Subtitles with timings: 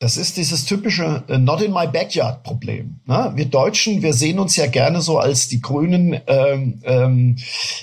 [0.00, 3.00] Das ist dieses typische uh, Not in my backyard Problem.
[3.06, 3.32] Ne?
[3.36, 7.36] Wir Deutschen, wir sehen uns ja gerne so als die grünen ähm, ähm,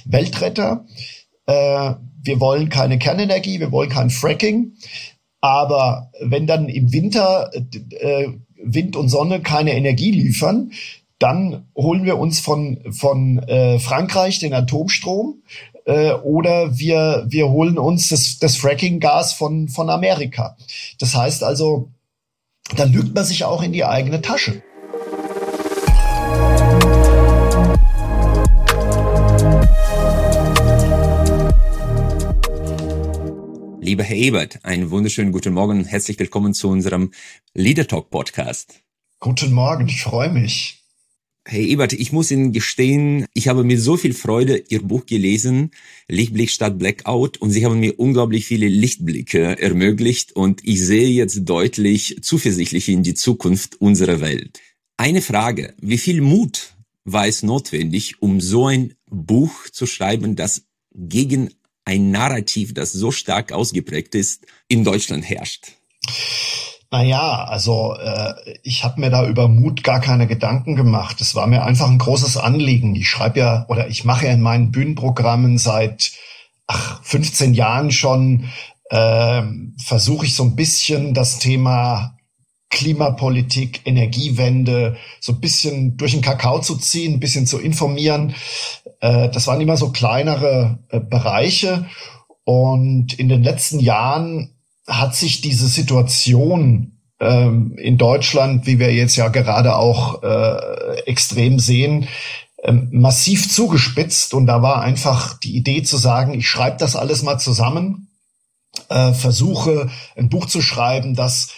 [0.04, 0.86] Weltretter.
[1.46, 1.94] Äh,
[2.24, 4.74] wir wollen keine Kernenergie, wir wollen kein Fracking.
[5.42, 8.28] Aber wenn dann im Winter äh,
[8.64, 10.72] Wind und Sonne keine Energie liefern,
[11.20, 15.44] dann holen wir uns von, von äh, Frankreich den Atomstrom
[15.86, 20.58] äh, oder wir, wir holen uns das, das Fracking-Gas von, von Amerika.
[20.98, 21.92] Das heißt also,
[22.76, 24.62] da lügt man sich auch in die eigene Tasche.
[33.80, 37.14] Lieber Herr Ebert, einen wunderschönen guten Morgen und herzlich willkommen zu unserem
[37.54, 38.82] Leader Talk Podcast.
[39.20, 40.77] Guten Morgen, ich freue mich.
[41.50, 45.72] Herr Ebert, ich muss Ihnen gestehen, ich habe mit so viel Freude Ihr Buch gelesen,
[46.10, 51.46] Lichtblick statt Blackout, und Sie haben mir unglaublich viele Lichtblicke ermöglicht und ich sehe jetzt
[51.46, 54.60] deutlich zuversichtlich in die Zukunft unserer Welt.
[54.98, 60.64] Eine Frage, wie viel Mut war es notwendig, um so ein Buch zu schreiben, das
[60.94, 61.54] gegen
[61.86, 65.68] ein Narrativ, das so stark ausgeprägt ist, in Deutschland herrscht?
[66.90, 71.20] Naja, also äh, ich habe mir da über Mut gar keine Gedanken gemacht.
[71.20, 72.96] Es war mir einfach ein großes Anliegen.
[72.96, 76.14] Ich schreibe ja oder ich mache ja in meinen Bühnenprogrammen seit
[76.68, 78.46] ach, 15 Jahren schon,
[78.90, 79.44] äh,
[79.84, 82.18] versuche ich so ein bisschen das Thema
[82.70, 88.34] Klimapolitik, Energiewende so ein bisschen durch den Kakao zu ziehen, ein bisschen zu informieren.
[89.02, 91.86] Äh, das waren immer so kleinere äh, Bereiche.
[92.46, 94.57] Und in den letzten Jahren
[94.88, 101.60] hat sich diese Situation ähm, in Deutschland, wie wir jetzt ja gerade auch äh, extrem
[101.60, 102.08] sehen,
[102.64, 104.34] ähm, massiv zugespitzt.
[104.34, 108.10] Und da war einfach die Idee zu sagen, ich schreibe das alles mal zusammen,
[108.90, 111.50] äh, versuche ein Buch zu schreiben, das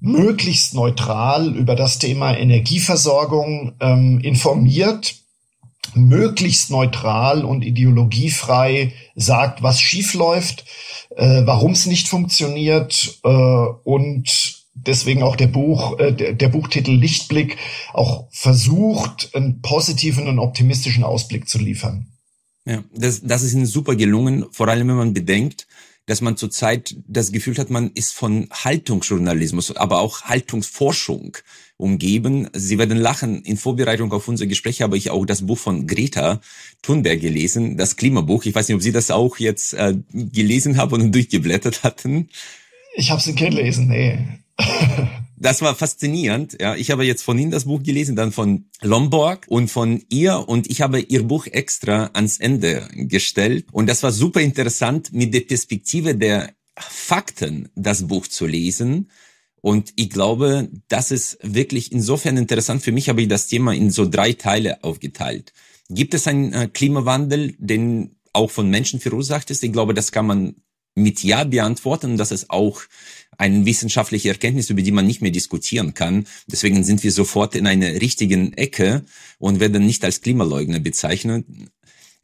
[0.00, 5.16] möglichst neutral über das Thema Energieversorgung ähm, informiert,
[5.96, 10.64] möglichst neutral und ideologiefrei sagt, was schiefläuft,
[11.16, 16.92] äh, warum es nicht funktioniert äh, und deswegen auch der Buch, äh, der, der Buchtitel
[16.92, 17.56] Lichtblick
[17.92, 22.06] auch versucht, einen positiven und optimistischen Ausblick zu liefern.
[22.64, 25.66] Ja, das, das ist Ihnen super gelungen, vor allem wenn man bedenkt,
[26.06, 31.36] dass man zurzeit das Gefühl hat, man ist von Haltungsjournalismus, aber auch Haltungsforschung
[31.78, 32.48] umgeben.
[32.52, 33.42] Sie werden lachen.
[33.42, 36.40] In Vorbereitung auf unser Gespräch habe ich auch das Buch von Greta
[36.82, 38.44] Thunberg gelesen, das Klimabuch.
[38.44, 42.28] Ich weiß nicht, ob Sie das auch jetzt äh, gelesen haben und durchgeblättert hatten.
[42.94, 44.18] Ich habe es nicht gelesen, nee.
[45.36, 46.60] das war faszinierend.
[46.60, 50.48] Ja, ich habe jetzt von Ihnen das Buch gelesen, dann von Lomborg und von ihr
[50.48, 55.32] und ich habe ihr Buch extra ans Ende gestellt und das war super interessant mit
[55.32, 59.10] der Perspektive der Fakten das Buch zu lesen.
[59.60, 62.82] Und ich glaube, das ist wirklich insofern interessant.
[62.82, 65.52] Für mich habe ich das Thema in so drei Teile aufgeteilt.
[65.88, 69.64] Gibt es einen äh, Klimawandel, den auch von Menschen verursacht ist?
[69.64, 70.54] Ich glaube, das kann man
[70.94, 72.16] mit Ja beantworten.
[72.16, 72.82] Das ist auch
[73.36, 76.26] eine wissenschaftliche Erkenntnis, über die man nicht mehr diskutieren kann.
[76.46, 79.04] Deswegen sind wir sofort in einer richtigen Ecke
[79.38, 81.46] und werden nicht als Klimaleugner bezeichnet.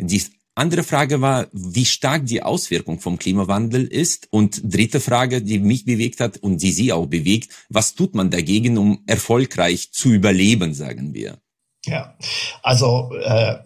[0.01, 0.23] Die
[0.55, 4.29] andere Frage war, wie stark die Auswirkung vom Klimawandel ist.
[4.31, 8.31] Und dritte Frage, die mich bewegt hat und die Sie auch bewegt, was tut man
[8.31, 11.39] dagegen, um erfolgreich zu überleben, sagen wir?
[11.87, 12.17] Ja,
[12.63, 13.57] also äh,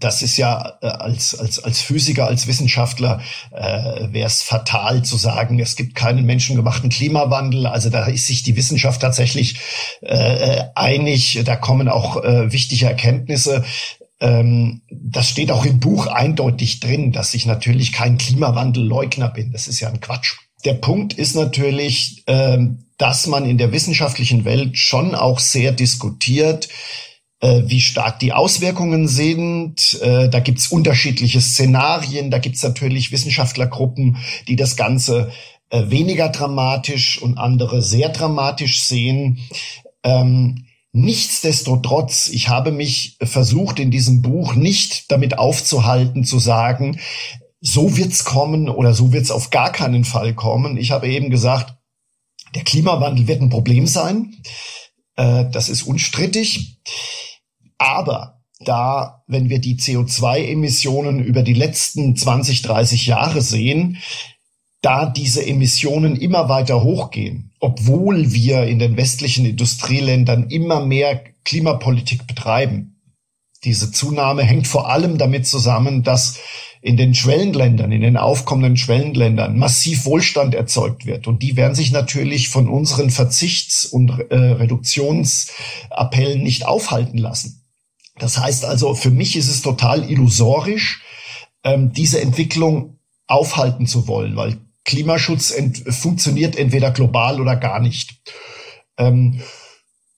[0.00, 3.20] das ist ja äh, als, als, als Physiker, als Wissenschaftler
[3.52, 7.66] äh, wäre es fatal zu sagen, es gibt keinen menschengemachten Klimawandel.
[7.66, 9.58] Also da ist sich die Wissenschaft tatsächlich
[10.00, 11.42] äh, einig.
[11.44, 13.64] Da kommen auch äh, wichtige Erkenntnisse.
[14.24, 19.52] Ähm, das steht auch im Buch eindeutig drin, dass ich natürlich kein Klimawandelleugner bin.
[19.52, 20.36] Das ist ja ein Quatsch.
[20.64, 22.58] Der Punkt ist natürlich, äh,
[22.96, 26.70] dass man in der wissenschaftlichen Welt schon auch sehr diskutiert,
[27.40, 30.00] äh, wie stark die Auswirkungen sind.
[30.00, 32.30] Äh, da gibt's unterschiedliche Szenarien.
[32.30, 34.16] Da gibt's natürlich Wissenschaftlergruppen,
[34.48, 35.32] die das Ganze
[35.68, 39.40] äh, weniger dramatisch und andere sehr dramatisch sehen.
[40.02, 47.00] Ähm, nichtsdestotrotz, ich habe mich versucht, in diesem Buch nicht damit aufzuhalten, zu sagen,
[47.60, 50.76] so wird's kommen oder so wird's auf gar keinen Fall kommen.
[50.76, 51.74] Ich habe eben gesagt,
[52.54, 54.36] der Klimawandel wird ein Problem sein.
[55.16, 56.78] Das ist unstrittig.
[57.78, 63.98] Aber da, wenn wir die CO2-Emissionen über die letzten 20, 30 Jahre sehen,
[64.80, 72.26] da diese Emissionen immer weiter hochgehen, obwohl wir in den westlichen Industrieländern immer mehr Klimapolitik
[72.26, 73.00] betreiben.
[73.64, 76.36] Diese Zunahme hängt vor allem damit zusammen, dass
[76.82, 81.26] in den Schwellenländern, in den aufkommenden Schwellenländern massiv Wohlstand erzeugt wird.
[81.26, 87.62] Und die werden sich natürlich von unseren Verzichts- und äh, Reduktionsappellen nicht aufhalten lassen.
[88.18, 91.02] Das heißt also, für mich ist es total illusorisch,
[91.64, 98.20] ähm, diese Entwicklung aufhalten zu wollen, weil Klimaschutz ent funktioniert entweder global oder gar nicht.
[98.96, 99.40] Ähm,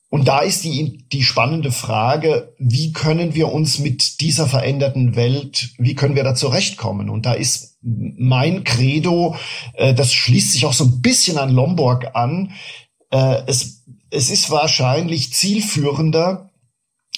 [0.08, 5.74] und da ist die, die spannende Frage, wie können wir uns mit dieser veränderten Welt,
[5.78, 7.10] wie können wir da zurechtkommen?
[7.10, 9.36] Und da ist mein Credo,
[9.74, 12.52] äh, das schließt sich auch so ein bisschen an Lombok an,
[13.10, 16.50] äh, es, es ist wahrscheinlich zielführender,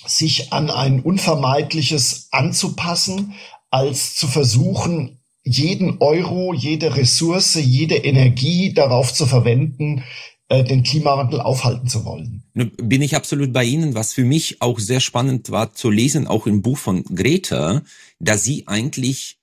[0.07, 3.35] sich an ein Unvermeidliches anzupassen,
[3.71, 5.18] als zu versuchen,
[5.49, 10.05] jeden Euro, jede Ressource, jede Energie darauf zu verwenden,
[10.49, 12.43] äh, den Klimawandel aufhalten zu wollen.
[12.55, 16.47] Bin ich absolut bei Ihnen, was für mich auch sehr spannend war zu lesen, auch
[16.47, 17.83] im Buch von Greta,
[18.19, 19.39] dass sie eigentlich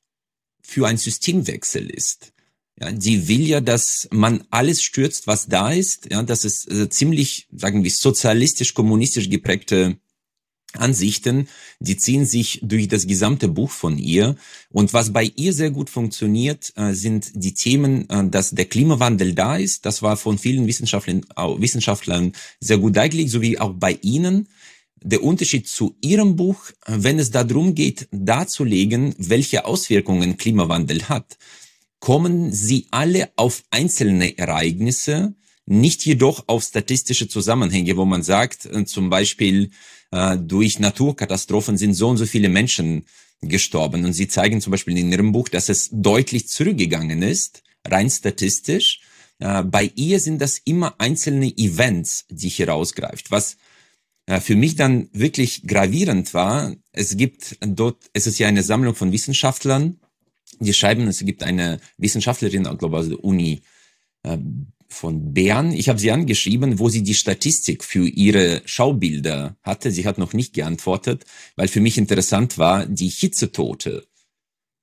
[0.61, 2.33] für ein Systemwechsel ist.
[2.79, 6.11] Ja, die will ja, dass man alles stürzt, was da ist.
[6.11, 9.97] Ja, dass es äh, ziemlich, sagen wir, sozialistisch-kommunistisch geprägte
[10.77, 11.47] Ansichten,
[11.79, 14.35] die ziehen sich durch das gesamte Buch von ihr.
[14.69, 19.33] Und was bei ihr sehr gut funktioniert, äh, sind die Themen, äh, dass der Klimawandel
[19.33, 19.85] da ist.
[19.85, 21.25] Das war von vielen Wissenschaftlern,
[21.57, 24.47] Wissenschaftlern sehr gut dargelegt, sowie auch bei Ihnen.
[25.01, 31.37] Der Unterschied zu Ihrem Buch, äh, wenn es darum geht, darzulegen, welche Auswirkungen Klimawandel hat,
[31.99, 35.35] kommen Sie alle auf einzelne Ereignisse,
[35.65, 39.71] nicht jedoch auf statistische Zusammenhänge, wo man sagt, zum Beispiel,
[40.15, 43.05] äh, durch Naturkatastrophen sind so und so viele Menschen
[43.41, 44.05] gestorben.
[44.05, 49.01] Und sie zeigen zum Beispiel in ihrem Buch, dass es deutlich zurückgegangen ist, rein statistisch.
[49.39, 53.29] Äh, bei ihr sind das immer einzelne Events, die hier rausgreift.
[53.29, 53.57] Was
[54.25, 58.95] äh, für mich dann wirklich gravierend war, es gibt dort, es ist ja eine Sammlung
[58.95, 59.99] von Wissenschaftlern,
[60.59, 63.63] die schreiben, es gibt eine Wissenschaftlerin, glaube ich, aus der Uni
[64.23, 64.37] äh,
[64.95, 65.71] von Bern.
[65.71, 69.91] Ich habe sie angeschrieben, wo sie die Statistik für ihre Schaubilder hatte.
[69.91, 71.25] Sie hat noch nicht geantwortet,
[71.55, 74.07] weil für mich interessant war, die Hitzetote.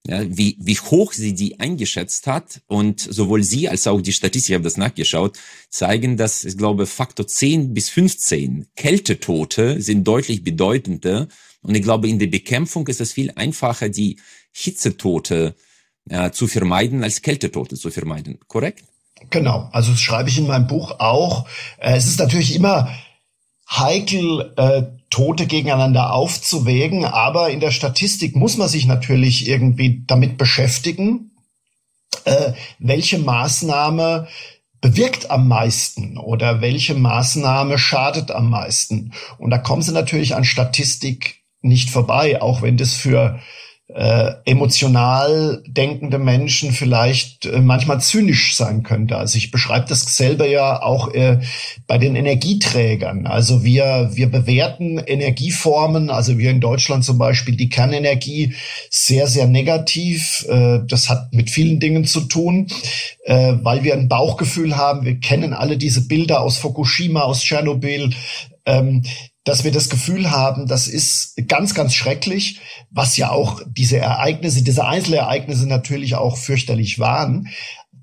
[0.04, 4.50] Ja, wie, wie hoch sie die eingeschätzt hat und sowohl sie als auch die Statistik,
[4.50, 5.38] ich habe das nachgeschaut,
[5.70, 11.28] zeigen, dass ich glaube Faktor 10 bis 15 Kältetote sind deutlich bedeutender
[11.60, 14.16] und ich glaube in der Bekämpfung ist es viel einfacher, die
[14.50, 15.54] Hitzetote
[16.08, 18.84] äh, zu vermeiden, als Kältetote zu vermeiden, korrekt?
[19.30, 21.46] Genau, also das schreibe ich in meinem Buch auch.
[21.78, 22.88] Äh, es ist natürlich immer
[23.70, 30.38] heikel, äh, Tote gegeneinander aufzuwägen, aber in der Statistik muss man sich natürlich irgendwie damit
[30.38, 31.32] beschäftigen,
[32.24, 34.28] äh, welche Maßnahme
[34.80, 39.12] bewirkt am meisten oder welche Maßnahme schadet am meisten.
[39.38, 43.38] Und da kommen sie natürlich an Statistik nicht vorbei, auch wenn das für
[43.88, 49.16] äh, emotional denkende Menschen vielleicht äh, manchmal zynisch sein könnte.
[49.16, 51.40] Also ich beschreibe das selber ja auch äh,
[51.86, 53.26] bei den Energieträgern.
[53.26, 58.54] Also wir, wir bewerten Energieformen, also wir in Deutschland zum Beispiel die Kernenergie
[58.88, 60.46] sehr, sehr negativ.
[60.48, 62.68] Äh, das hat mit vielen Dingen zu tun,
[63.24, 65.04] äh, weil wir ein Bauchgefühl haben.
[65.04, 68.14] Wir kennen alle diese Bilder aus Fukushima, aus Tschernobyl.
[68.64, 69.02] Ähm,
[69.44, 72.60] dass wir das Gefühl haben, das ist ganz, ganz schrecklich,
[72.90, 77.48] was ja auch diese Ereignisse, diese Einzelereignisse natürlich auch fürchterlich waren.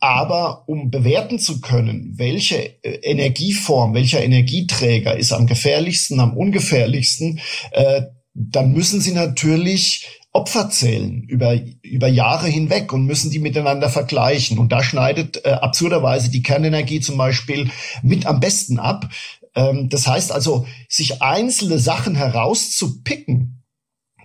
[0.01, 7.39] Aber um bewerten zu können, welche äh, Energieform, welcher Energieträger ist am gefährlichsten, am ungefährlichsten,
[7.71, 8.03] äh,
[8.33, 14.59] dann müssen Sie natürlich Opfer zählen über, über Jahre hinweg und müssen die miteinander vergleichen.
[14.59, 17.71] Und da schneidet äh, absurderweise die Kernenergie zum Beispiel
[18.03, 19.09] mit am besten ab,
[19.55, 23.63] ähm, das heißt also, sich einzelne Sachen herauszupicken,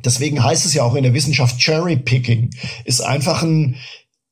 [0.04, 2.50] deswegen heißt es ja auch in der Wissenschaft Cherry Picking,
[2.84, 3.76] ist einfach ein,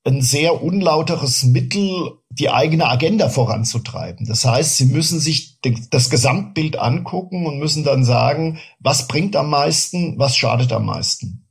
[0.04, 4.26] ein sehr unlauteres Mittel, die eigene Agenda voranzutreiben.
[4.26, 9.50] Das heißt, sie müssen sich das Gesamtbild angucken und müssen dann sagen, was bringt am
[9.50, 11.41] meisten, was schadet am meisten.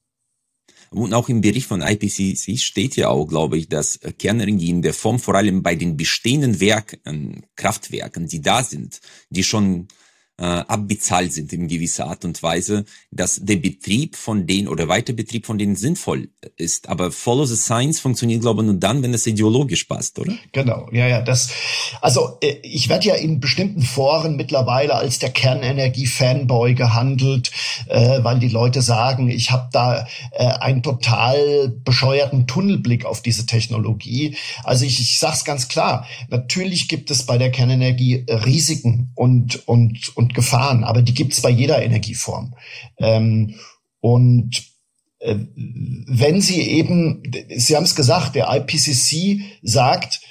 [0.94, 4.94] Und auch im Bericht von IPCC steht ja auch, glaube ich, dass Kernenergie in der
[4.94, 9.88] Form vor allem bei den bestehenden Werken, Kraftwerken, die da sind, die schon
[10.42, 15.46] äh, abbezahlt sind in gewisser Art und Weise, dass der Betrieb von denen oder Weiterbetrieb
[15.46, 16.90] von denen sinnvoll ist.
[16.90, 20.34] Aber Follow the Science funktioniert, glaube ich, nur dann, wenn es ideologisch passt, oder?
[20.52, 21.22] Genau, ja, ja.
[21.22, 21.52] Das,
[22.02, 27.52] also äh, ich werde ja in bestimmten Foren mittlerweile als der Kernenergie-Fanboy gehandelt,
[27.88, 33.46] äh, weil die Leute sagen, ich habe da äh, einen total bescheuerten Tunnelblick auf diese
[33.46, 34.36] Technologie.
[34.64, 39.68] Also ich, ich sage es ganz klar, natürlich gibt es bei der Kernenergie Risiken und,
[39.68, 42.56] und, und Gefahren, aber die gibt es bei jeder Energieform.
[42.98, 43.56] Ähm,
[44.00, 44.64] und
[45.20, 47.24] äh, wenn Sie eben,
[47.56, 50.22] Sie haben es gesagt, der IPCC sagt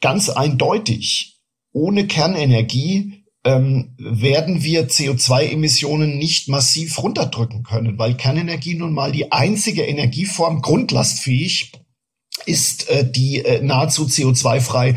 [0.00, 1.40] ganz eindeutig,
[1.72, 9.32] ohne Kernenergie ähm, werden wir CO2-Emissionen nicht massiv runterdrücken können, weil Kernenergie nun mal die
[9.32, 11.72] einzige Energieform grundlastfähig
[12.46, 14.96] ist, äh, die äh, nahezu CO2-frei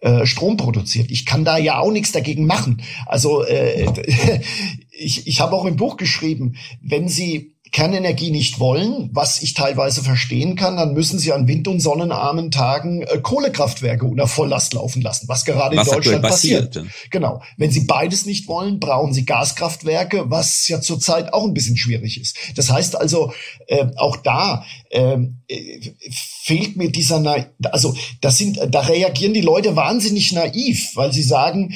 [0.00, 1.10] äh, Strom produziert.
[1.10, 2.82] Ich kann da ja auch nichts dagegen machen.
[3.06, 3.86] Also äh,
[4.90, 10.04] ich, ich habe auch im Buch geschrieben, wenn Sie Kernenergie nicht wollen, was ich teilweise
[10.04, 15.02] verstehen kann, dann müssen sie an wind- und sonnenarmen Tagen äh, Kohlekraftwerke unter Volllast laufen
[15.02, 16.74] lassen, was gerade was in Deutschland passiert.
[16.74, 17.10] passiert.
[17.10, 17.42] Genau.
[17.56, 22.20] Wenn sie beides nicht wollen, brauchen sie Gaskraftwerke, was ja zurzeit auch ein bisschen schwierig
[22.20, 22.36] ist.
[22.54, 23.32] Das heißt also,
[23.66, 25.80] äh, auch da ähm, äh,
[26.12, 31.24] fehlt mir dieser, Na also das sind, da reagieren die Leute wahnsinnig naiv, weil sie
[31.24, 31.74] sagen,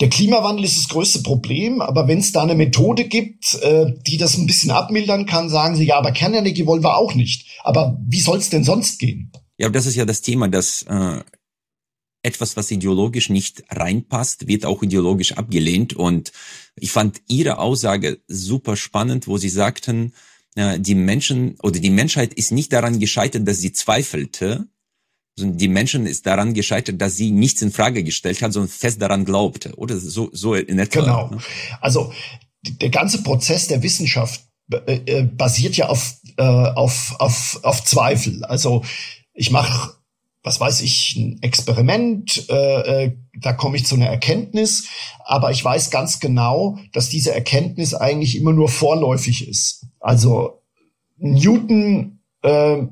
[0.00, 4.18] der Klimawandel ist das größte Problem, aber wenn es da eine Methode gibt, äh, die
[4.18, 7.60] das ein bisschen abmildern kann, sagen sie, ja, aber Kernenergie wollen wir auch nicht.
[7.62, 9.32] Aber wie soll es denn sonst gehen?
[9.58, 11.20] Ja, das ist ja das Thema, dass äh,
[12.22, 15.94] etwas, was ideologisch nicht reinpasst, wird auch ideologisch abgelehnt.
[15.94, 16.32] Und
[16.74, 20.12] ich fand Ihre Aussage super spannend, wo Sie sagten,
[20.56, 24.66] äh, die Menschen oder die Menschheit ist nicht daran gescheitert, dass sie zweifelte,
[25.38, 29.24] die Menschen ist daran gescheitert, dass sie nichts in Frage gestellt hat, sondern fest daran
[29.24, 29.74] glaubte.
[29.76, 31.00] Oder so, so in etwa.
[31.00, 31.28] Genau.
[31.28, 31.38] Ne?
[31.80, 32.12] Also
[32.62, 34.40] der ganze Prozess der Wissenschaft
[34.72, 38.44] äh, äh, basiert ja auf, äh, auf, auf, auf Zweifel.
[38.44, 38.82] Also
[39.34, 39.94] ich mache,
[40.42, 44.88] was weiß ich, ein Experiment, äh, äh, da komme ich zu einer Erkenntnis,
[45.24, 49.86] aber ich weiß ganz genau, dass diese Erkenntnis eigentlich immer nur vorläufig ist.
[50.00, 50.62] Also
[51.18, 52.86] Newton äh,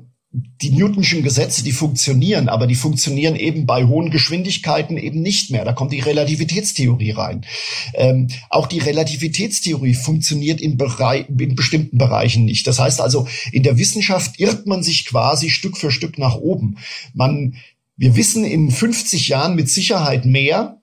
[0.61, 5.63] die Newtonschen Gesetze, die funktionieren, aber die funktionieren eben bei hohen Geschwindigkeiten eben nicht mehr.
[5.63, 7.45] Da kommt die Relativitätstheorie rein.
[7.93, 12.67] Ähm, auch die Relativitätstheorie funktioniert in, in bestimmten Bereichen nicht.
[12.67, 16.77] Das heißt also, in der Wissenschaft irrt man sich quasi Stück für Stück nach oben.
[17.13, 17.55] Man,
[17.95, 20.81] wir wissen in 50 Jahren mit Sicherheit mehr,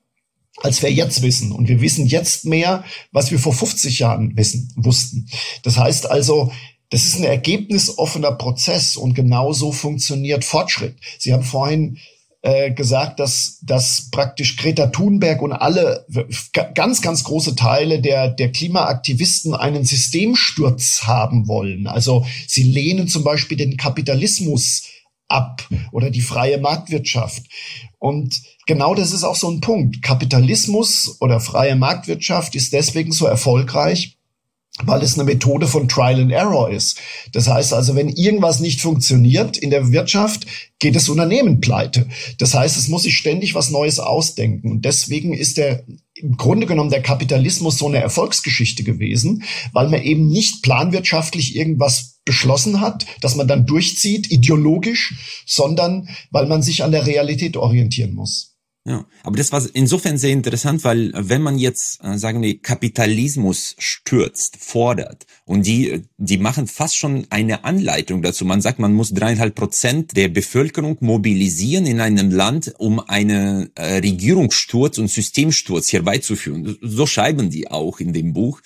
[0.58, 1.52] als wir jetzt wissen.
[1.52, 5.28] Und wir wissen jetzt mehr, was wir vor 50 Jahren wissen, wussten.
[5.62, 6.52] Das heißt also,
[6.92, 10.96] das ist ein ergebnisoffener Prozess und genau so funktioniert Fortschritt.
[11.18, 11.96] Sie haben vorhin
[12.42, 16.04] äh, gesagt, dass, dass praktisch Greta Thunberg und alle
[16.74, 21.86] ganz, ganz große Teile der, der Klimaaktivisten einen Systemsturz haben wollen.
[21.86, 24.82] Also sie lehnen zum Beispiel den Kapitalismus
[25.28, 27.42] ab oder die freie Marktwirtschaft.
[28.00, 30.02] Und genau das ist auch so ein Punkt.
[30.02, 34.18] Kapitalismus oder freie Marktwirtschaft ist deswegen so erfolgreich,
[34.84, 36.98] weil es eine Methode von Trial and Error ist.
[37.32, 40.46] Das heißt also, wenn irgendwas nicht funktioniert in der Wirtschaft,
[40.78, 42.08] geht das Unternehmen pleite.
[42.38, 44.70] Das heißt, es muss sich ständig was Neues ausdenken.
[44.70, 50.02] Und deswegen ist der im Grunde genommen der Kapitalismus so eine Erfolgsgeschichte gewesen, weil man
[50.02, 55.14] eben nicht planwirtschaftlich irgendwas beschlossen hat, dass man dann durchzieht, ideologisch,
[55.46, 58.51] sondern weil man sich an der Realität orientieren muss.
[58.84, 63.76] Ja, aber das war insofern sehr interessant, weil wenn man jetzt, äh, sagen wir, Kapitalismus
[63.78, 68.44] stürzt, fordert und die, die machen fast schon eine Anleitung dazu.
[68.44, 73.98] Man sagt, man muss dreieinhalb Prozent der Bevölkerung mobilisieren in einem Land, um einen äh,
[73.98, 76.76] Regierungssturz und Systemsturz herbeizuführen.
[76.80, 78.60] So schreiben die auch in dem Buch.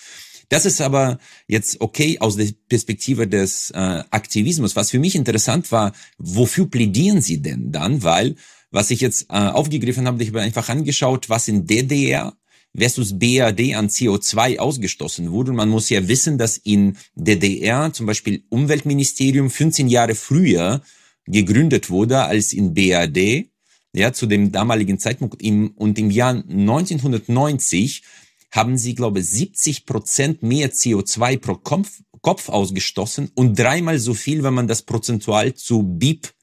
[0.49, 3.77] Das ist aber jetzt okay aus der Perspektive des äh,
[4.09, 4.75] Aktivismus.
[4.75, 8.01] Was für mich interessant war, wofür plädieren Sie denn dann?
[8.01, 8.35] Weil
[8.71, 12.33] was ich jetzt äh, aufgegriffen habe, ich habe einfach angeschaut, was in DDR
[12.77, 15.51] versus BRD an CO2 ausgestoßen wurde.
[15.51, 20.81] Und man muss ja wissen, dass in DDR zum Beispiel Umweltministerium 15 Jahre früher
[21.25, 23.49] gegründet wurde als in BRD,
[23.93, 25.41] ja, zu dem damaligen Zeitpunkt.
[25.41, 28.03] Im, und im Jahr 1990
[28.51, 34.13] haben sie, glaube ich, 70 Prozent mehr CO2 pro Kopf, Kopf ausgestoßen und dreimal so
[34.13, 36.33] viel, wenn man das prozentual zu BIP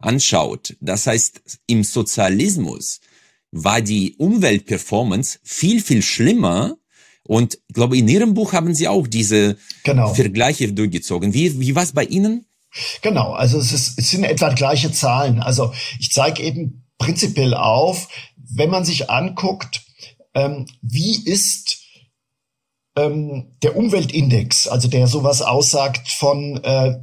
[0.00, 3.00] anschaut, das heißt, im Sozialismus
[3.52, 6.76] war die Umweltperformance viel, viel schlimmer.
[7.24, 10.14] Und ich glaube, in Ihrem Buch haben Sie auch diese genau.
[10.14, 11.34] Vergleiche durchgezogen.
[11.34, 12.46] Wie, wie war es bei Ihnen?
[13.02, 15.40] Genau, also es, ist, es sind etwa gleiche Zahlen.
[15.40, 19.82] Also ich zeige eben prinzipiell auf, wenn man sich anguckt,
[20.34, 21.79] ähm, wie ist
[23.00, 26.96] ähm, der Umweltindex, also der sowas aussagt von, äh,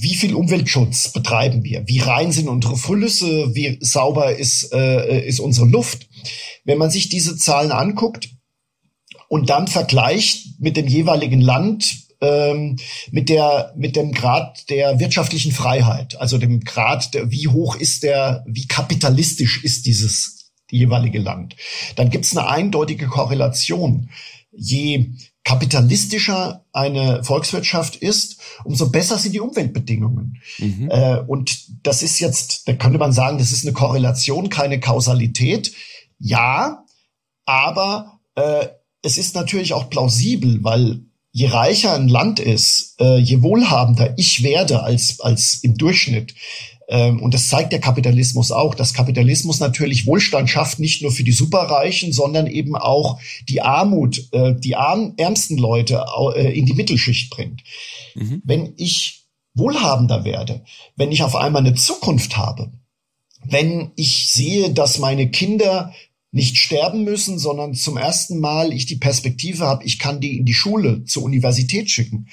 [0.00, 5.40] wie viel Umweltschutz betreiben wir, wie rein sind unsere Flüsse, wie sauber ist, äh, ist
[5.40, 6.08] unsere Luft.
[6.64, 8.28] Wenn man sich diese Zahlen anguckt
[9.28, 12.76] und dann vergleicht mit dem jeweiligen Land, ähm,
[13.10, 18.02] mit der mit dem Grad der wirtschaftlichen Freiheit, also dem Grad, der, wie hoch ist
[18.02, 21.56] der, wie kapitalistisch ist dieses jeweilige Land,
[21.96, 24.10] dann gibt es eine eindeutige Korrelation
[24.58, 25.10] je
[25.44, 30.42] kapitalistischer eine Volkswirtschaft ist, umso besser sind die Umweltbedingungen.
[30.58, 30.90] Mhm.
[30.90, 35.72] Äh, und das ist jetzt, da könnte man sagen, das ist eine Korrelation, keine Kausalität.
[36.18, 36.84] Ja,
[37.46, 38.66] aber äh,
[39.02, 44.42] es ist natürlich auch plausibel, weil je reicher ein Land ist, äh, je wohlhabender ich
[44.42, 46.34] werde als, als im Durchschnitt,
[47.20, 51.32] und das zeigt der Kapitalismus auch, dass Kapitalismus natürlich Wohlstand schafft, nicht nur für die
[51.32, 56.04] Superreichen, sondern eben auch die Armut, äh, die ärmsten Leute
[56.34, 57.62] äh, in die Mittelschicht bringt.
[58.14, 58.42] Mhm.
[58.44, 60.64] Wenn ich wohlhabender werde,
[60.96, 62.72] wenn ich auf einmal eine Zukunft habe,
[63.44, 65.92] wenn ich sehe, dass meine Kinder
[66.30, 70.44] nicht sterben müssen, sondern zum ersten Mal ich die Perspektive habe, ich kann die in
[70.44, 72.28] die Schule, zur Universität schicken,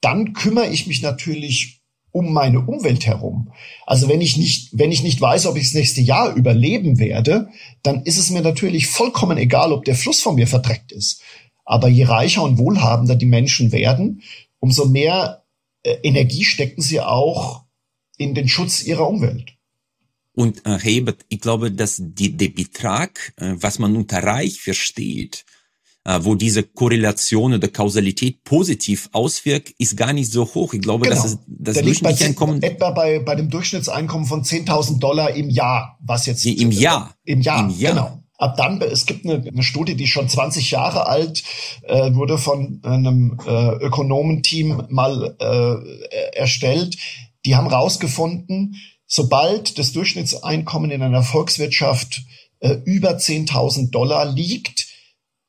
[0.00, 1.80] dann kümmere ich mich natürlich
[2.14, 3.50] um meine Umwelt herum.
[3.86, 7.48] Also wenn ich nicht, wenn ich nicht weiß, ob ich das nächste Jahr überleben werde,
[7.82, 11.22] dann ist es mir natürlich vollkommen egal, ob der Fluss von mir verdreckt ist.
[11.64, 14.22] Aber je reicher und wohlhabender die Menschen werden,
[14.60, 15.42] umso mehr
[15.82, 17.64] äh, Energie stecken sie auch
[18.16, 19.56] in den Schutz ihrer Umwelt.
[20.36, 25.44] Und äh, Hebert, ich glaube, dass die, der Betrag, äh, was man unter Reich versteht,
[26.20, 30.74] wo diese Korrelation oder Kausalität positiv auswirkt, ist gar nicht so hoch.
[30.74, 31.16] Ich glaube, genau.
[31.16, 32.62] das ist das Der durchschnittliche Einkommen.
[32.62, 36.44] Etwa bei, bei dem Durchschnittseinkommen von 10.000 Dollar im Jahr, was jetzt.
[36.44, 37.14] Im Jahr.
[37.24, 37.92] Im Jahr, Im Jahr.
[37.94, 38.24] genau.
[38.36, 41.44] Ab dann, es gibt eine, eine Studie, die schon 20 Jahre alt
[41.82, 46.96] äh, wurde von einem äh, Ökonomenteam mal äh, erstellt.
[47.46, 52.24] Die haben rausgefunden, sobald das Durchschnittseinkommen in einer Volkswirtschaft
[52.58, 54.88] äh, über 10.000 Dollar liegt,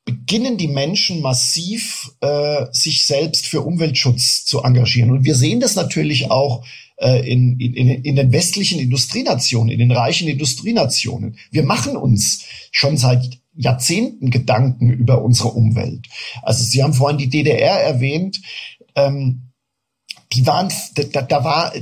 [0.06, 5.10] beginnen die Menschen massiv äh, sich selbst für Umweltschutz zu engagieren.
[5.10, 6.64] Und wir sehen das natürlich auch
[6.96, 11.36] äh, in, in, in den westlichen Industrienationen, in den reichen Industrienationen.
[11.50, 16.06] Wir machen uns schon seit Jahrzehnten Gedanken über unsere Umwelt.
[16.42, 18.40] Also Sie haben vorhin die DDR erwähnt.
[18.94, 19.50] Ähm,
[20.32, 20.72] die waren,
[21.12, 21.72] da, da war,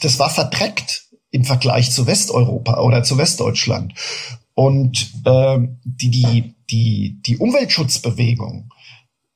[0.00, 3.94] das war verdreckt im Vergleich zu Westeuropa oder zu Westdeutschland.
[4.54, 8.70] Und äh, die, die, die, die Umweltschutzbewegung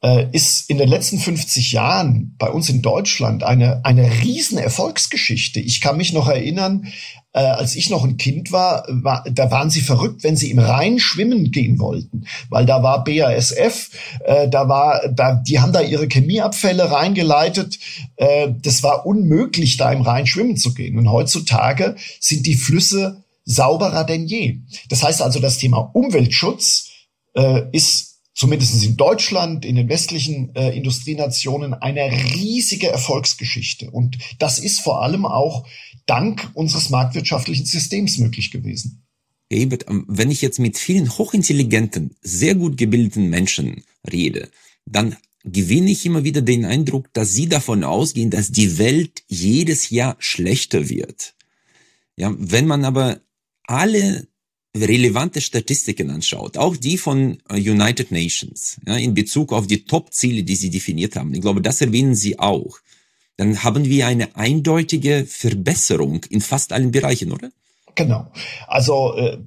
[0.02, 5.60] äh, ist in den letzten 50 Jahren bei uns in Deutschland eine, eine riesen Erfolgsgeschichte.
[5.60, 6.86] Ich kann mich noch erinnern,
[7.32, 10.58] äh, als ich noch ein Kind war, war, da waren sie verrückt, wenn sie im
[10.58, 13.90] Rhein schwimmen gehen wollten, weil da war BASF,
[14.24, 17.78] äh, da war, da, die haben da ihre Chemieabfälle reingeleitet.
[18.16, 20.98] Äh, das war unmöglich, da im Rhein schwimmen zu gehen.
[20.98, 24.58] Und heutzutage sind die Flüsse sauberer denn je.
[24.88, 26.90] Das heißt also, das Thema Umweltschutz
[27.36, 33.90] äh, ist zumindest in Deutschland, in den westlichen äh, Industrienationen, eine riesige Erfolgsgeschichte.
[33.90, 35.66] Und das ist vor allem auch
[36.04, 39.06] dank unseres marktwirtschaftlichen Systems möglich gewesen.
[39.50, 44.50] Ebert, ähm, wenn ich jetzt mit vielen hochintelligenten, sehr gut gebildeten Menschen rede,
[44.84, 49.90] dann gewinne ich immer wieder den Eindruck, dass sie davon ausgehen, dass die Welt jedes
[49.90, 51.34] Jahr schlechter wird.
[52.16, 53.20] Ja, wenn man aber
[53.66, 54.26] alle
[54.80, 60.42] relevante Statistiken anschaut, auch die von äh, United Nations, ja, in Bezug auf die Top-Ziele,
[60.42, 62.78] die sie definiert haben, ich glaube, das erwähnen sie auch,
[63.36, 67.50] dann haben wir eine eindeutige Verbesserung in fast allen Bereichen, oder?
[67.94, 68.30] Genau.
[68.66, 69.38] Also äh,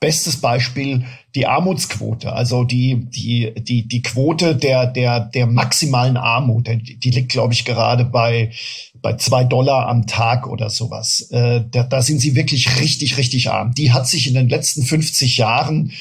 [0.00, 6.68] bestes Beispiel die Armutsquote, also die die die die Quote der der der maximalen Armut,
[6.68, 8.52] die, liegt glaube ich gerade bei
[8.94, 11.28] bei zwei Dollar am Tag oder sowas.
[11.30, 13.74] Äh, da, da sind sie wirklich richtig richtig arm.
[13.74, 15.92] Die hat sich in den letzten 50 Jahren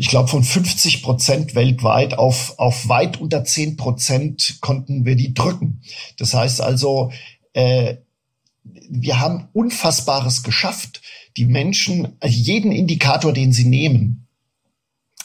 [0.00, 5.34] ich glaube, von 50 Prozent weltweit auf, auf weit unter 10 Prozent konnten wir die
[5.34, 5.82] drücken.
[6.16, 7.12] Das heißt also,
[7.52, 7.96] äh,
[8.64, 11.02] wir haben Unfassbares geschafft
[11.36, 14.26] die Menschen, jeden Indikator, den sie nehmen,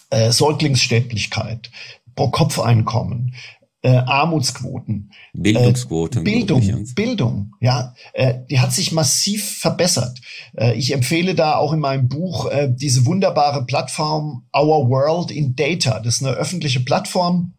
[0.10, 1.72] äh, Säuglingssterblichkeit,
[2.16, 3.36] Pro-Kopf-Einkommen,
[3.82, 10.20] äh, Armutsquoten, Bildungsquote, äh, Bildung, Bildung, ja, äh, die hat sich massiv verbessert.
[10.58, 15.56] Äh, ich empfehle da auch in meinem Buch äh, diese wunderbare Plattform Our World in
[15.56, 16.00] Data.
[16.00, 17.54] Das ist eine öffentliche Plattform,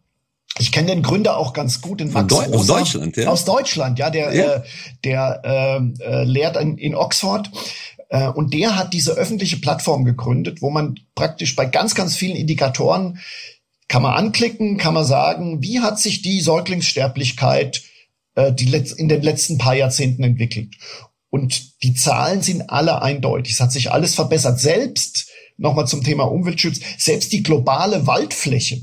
[0.59, 3.29] ich kenne den Gründer auch ganz gut, den Max Deu Aus Deutschland, ja.
[3.29, 4.53] Aus Deutschland, ja, der, ja.
[4.55, 4.61] Äh,
[5.03, 7.49] der äh, äh, lehrt in, in Oxford
[8.09, 12.35] äh, und der hat diese öffentliche Plattform gegründet, wo man praktisch bei ganz, ganz vielen
[12.35, 13.19] Indikatoren
[13.87, 17.83] kann man anklicken, kann man sagen, wie hat sich die Säuglingssterblichkeit
[18.37, 20.75] äh, die in den letzten paar Jahrzehnten entwickelt.
[21.29, 23.53] Und die Zahlen sind alle eindeutig.
[23.53, 24.59] Es hat sich alles verbessert.
[24.59, 28.81] Selbst, nochmal zum Thema Umweltschutz, selbst die globale Waldfläche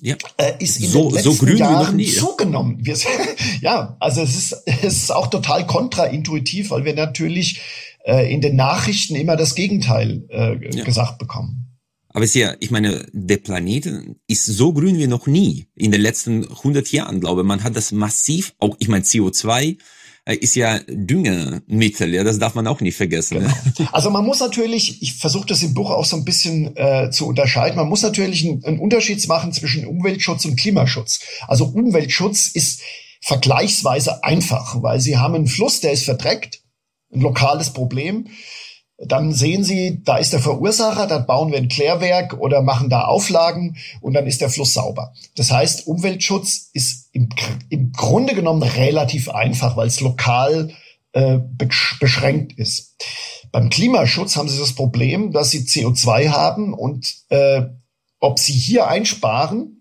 [0.00, 0.16] ja.
[0.38, 2.78] äh, ist in so, den letzten so grün Jahren nie, zugenommen.
[2.80, 2.96] Wir,
[3.60, 7.60] ja, also es ist, es ist auch total kontraintuitiv, weil wir natürlich
[8.08, 10.84] äh, in den Nachrichten immer das Gegenteil äh, ja.
[10.84, 11.66] gesagt bekommen.
[12.08, 15.92] Aber es ist ja, ich meine, der Planet ist so grün wie noch nie in
[15.92, 17.46] den letzten 100 Jahren, glaube ich.
[17.46, 19.76] Man hat das massiv, auch, ich meine, CO2
[20.24, 23.40] äh, ist ja Düngemittel, ja, das darf man auch nicht vergessen.
[23.40, 23.52] Genau.
[23.78, 23.88] Ja.
[23.92, 27.26] Also man muss natürlich, ich versuche das im Buch auch so ein bisschen äh, zu
[27.26, 31.20] unterscheiden, man muss natürlich einen, einen Unterschied machen zwischen Umweltschutz und Klimaschutz.
[31.46, 32.80] Also Umweltschutz ist
[33.20, 36.62] vergleichsweise einfach, weil sie haben einen Fluss, der ist verdreckt,
[37.12, 38.28] ein lokales Problem
[38.98, 43.02] dann sehen Sie, da ist der Verursacher, dann bauen wir ein Klärwerk oder machen da
[43.02, 45.14] Auflagen und dann ist der Fluss sauber.
[45.36, 47.28] Das heißt, Umweltschutz ist im,
[47.68, 50.72] im Grunde genommen relativ einfach, weil es lokal
[51.12, 52.96] äh, beschränkt ist.
[53.52, 57.62] Beim Klimaschutz haben Sie das Problem, dass Sie CO2 haben und äh,
[58.18, 59.77] ob Sie hier einsparen,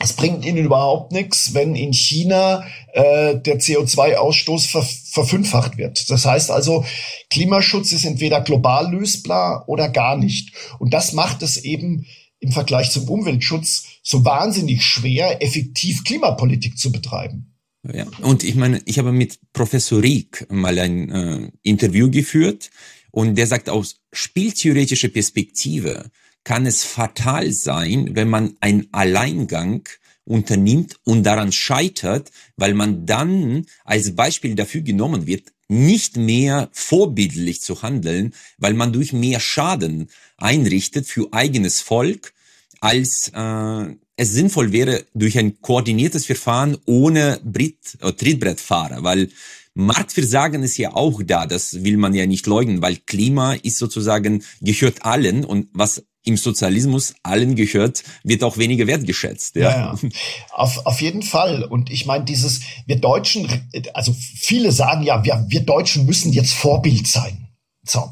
[0.00, 6.10] es bringt ihnen überhaupt nichts, wenn in China äh, der CO2-Ausstoß ver verfünffacht wird.
[6.10, 6.84] Das heißt also,
[7.30, 10.52] Klimaschutz ist entweder global lösbar oder gar nicht.
[10.78, 12.06] Und das macht es eben
[12.40, 17.54] im Vergleich zum Umweltschutz so wahnsinnig schwer, effektiv Klimapolitik zu betreiben.
[17.92, 22.70] Ja, und ich meine, ich habe mit Professor Rieck mal ein äh, Interview geführt
[23.10, 26.10] und der sagt aus spieltheoretischer Perspektive,
[26.48, 29.86] kann es fatal sein, wenn man einen Alleingang
[30.24, 37.60] unternimmt und daran scheitert, weil man dann als Beispiel dafür genommen wird, nicht mehr vorbildlich
[37.60, 40.08] zu handeln, weil man durch mehr Schaden
[40.38, 42.32] einrichtet für eigenes Volk,
[42.80, 43.84] als äh,
[44.16, 49.28] es sinnvoll wäre durch ein koordiniertes Verfahren ohne Brit äh, Trittbrettfahrer, weil
[49.74, 54.42] Marktversagen ist ja auch da, das will man ja nicht leugnen, weil Klima ist sozusagen,
[54.62, 59.56] gehört allen und was im Sozialismus allen gehört, wird auch weniger wertgeschätzt.
[59.56, 60.08] Ja, ja, ja.
[60.52, 61.64] Auf, auf jeden Fall.
[61.64, 63.48] Und ich meine, dieses, wir Deutschen,
[63.94, 67.48] also viele sagen ja, wir, wir Deutschen müssen jetzt Vorbild sein.
[67.84, 68.08] So.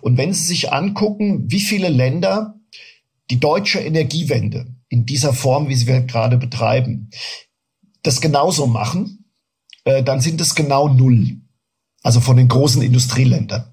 [0.00, 2.54] Und wenn Sie sich angucken, wie viele Länder
[3.30, 7.10] die deutsche Energiewende in dieser Form, wie sie wir gerade betreiben,
[8.02, 9.24] das genauso machen,
[9.84, 11.40] äh, dann sind es genau null.
[12.02, 13.72] Also von den großen Industrieländern.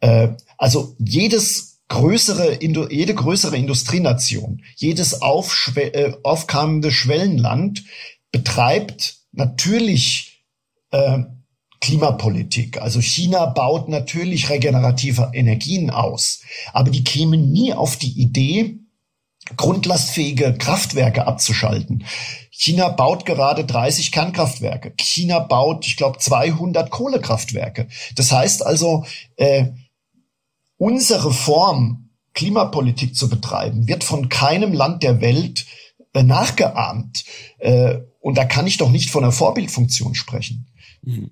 [0.00, 7.84] Äh, also jedes größere, jede größere Industrienation, jedes äh, aufkommende Schwellenland
[8.32, 10.44] betreibt natürlich
[10.90, 11.20] äh,
[11.80, 12.80] Klimapolitik.
[12.80, 18.78] Also China baut natürlich regenerative Energien aus, aber die kämen nie auf die Idee,
[19.56, 22.04] grundlastfähige Kraftwerke abzuschalten.
[22.50, 24.94] China baut gerade 30 Kernkraftwerke.
[24.98, 27.86] China baut, ich glaube, 200 Kohlekraftwerke.
[28.16, 29.04] Das heißt also,
[29.36, 29.66] äh,
[30.76, 35.66] unsere Form, Klimapolitik zu betreiben, wird von keinem Land der Welt
[36.12, 37.24] äh, nachgeahmt.
[37.58, 40.66] Äh, und da kann ich doch nicht von einer Vorbildfunktion sprechen.
[41.02, 41.30] Mhm.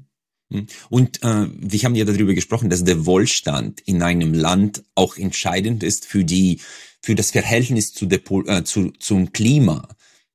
[0.48, 0.66] Mhm.
[0.88, 5.82] Und äh, wir haben ja darüber gesprochen, dass der Wohlstand in einem Land auch entscheidend
[5.82, 6.60] ist für die
[7.02, 9.88] für das Verhältnis zu der, äh, zu, zum Klima.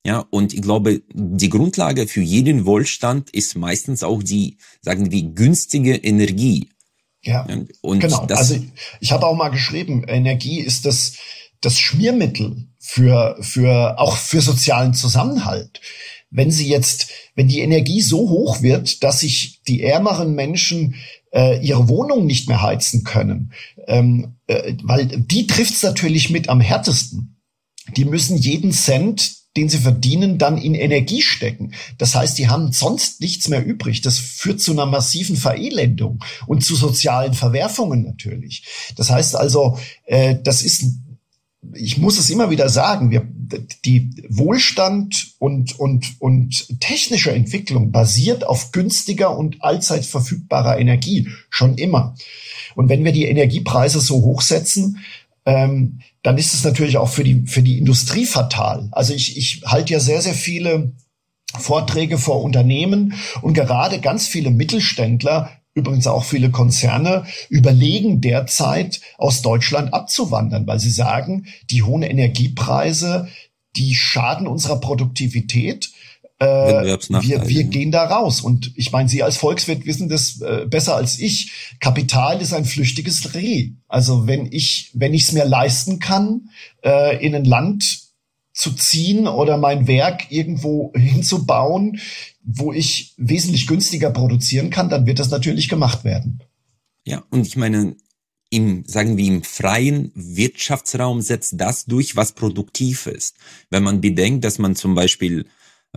[0.06, 5.24] Ja, und ich glaube, die Grundlage für jeden Wohlstand ist meistens auch die, sagen wir,
[5.24, 6.70] günstige Energie.
[7.22, 7.46] Ja,
[7.82, 8.26] und genau.
[8.28, 8.56] also
[9.02, 11.18] ich habe auch mal geschrieben, Energie ist das,
[11.60, 15.82] das Schmiermittel für, für, auch für sozialen Zusammenhalt.
[16.32, 20.96] Wenn sie jetzt, wenn die Energie so hoch wird, dass sich die ärmeren Menschen
[21.34, 23.52] äh, ihre Wohnung nicht mehr heizen können,
[23.88, 27.36] ähm, äh, weil die trifft's natürlich mit am härtesten.
[27.98, 31.74] Die müssen jeden Cent den sie verdienen, dann in Energie stecken.
[31.98, 34.00] Das heißt, die haben sonst nichts mehr übrig.
[34.02, 38.64] Das führt zu einer massiven Verelendung und zu sozialen Verwerfungen natürlich.
[38.96, 40.86] Das heißt also, äh, das ist
[41.74, 43.28] ich muss es immer wieder sagen, wir,
[43.84, 51.76] die Wohlstand und, und, und technische Entwicklung basiert auf günstiger und allzeit verfügbarer Energie, schon
[51.78, 52.16] immer.
[52.76, 55.00] Und wenn wir die Energiepreise so hochsetzen,
[55.46, 58.90] ähm, dann ist es natürlich auch für die, für die Industrie fatal.
[58.92, 60.94] Also ich, ich halte ja sehr, sehr viele
[61.58, 69.42] Vorträge vor Unternehmen und gerade ganz viele Mittelständler, übrigens auch viele Konzerne, überlegen derzeit aus
[69.42, 73.30] Deutschland abzuwandern, weil sie sagen, die hohen Energiepreise,
[73.76, 75.90] die schaden unserer Produktivität
[76.40, 78.42] äh, wir, wir gehen da raus.
[78.42, 81.52] Und ich meine, Sie als Volkswirt wissen das äh, besser als ich.
[81.80, 83.72] Kapital ist ein flüchtiges Reh.
[83.88, 86.50] Also wenn ich, wenn ich es mir leisten kann,
[86.84, 88.10] äh, in ein Land
[88.54, 92.00] zu ziehen oder mein Werk irgendwo hinzubauen,
[92.44, 96.42] wo ich wesentlich günstiger produzieren kann, dann wird das natürlich gemacht werden.
[97.06, 97.96] Ja, und ich meine,
[98.50, 103.36] im, sagen wir, im freien Wirtschaftsraum setzt das durch, was produktiv ist.
[103.70, 105.46] Wenn man bedenkt, dass man zum Beispiel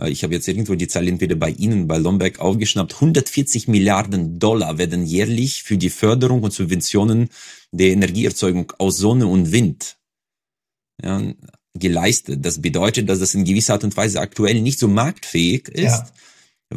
[0.05, 2.95] ich habe jetzt irgendwo die Zahl entweder bei Ihnen, bei Lomberg aufgeschnappt.
[2.95, 7.29] 140 Milliarden Dollar werden jährlich für die Förderung und Subventionen
[7.71, 9.97] der Energieerzeugung aus Sonne und Wind
[11.01, 11.21] ja,
[11.75, 12.43] geleistet.
[12.43, 15.83] Das bedeutet, dass es in gewisser Art und Weise aktuell nicht so marktfähig ist.
[15.83, 16.07] Ja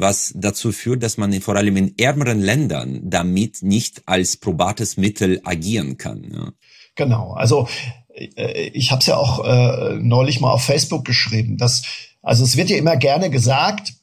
[0.01, 5.41] was dazu führt, dass man vor allem in ärmeren Ländern damit nicht als probates Mittel
[5.45, 6.25] agieren kann.
[6.33, 6.53] Ja.
[6.95, 7.69] Genau, also
[8.15, 11.83] äh, ich habe es ja auch äh, neulich mal auf Facebook geschrieben, dass
[12.27, 13.95] also es wird ja immer gerne gesagt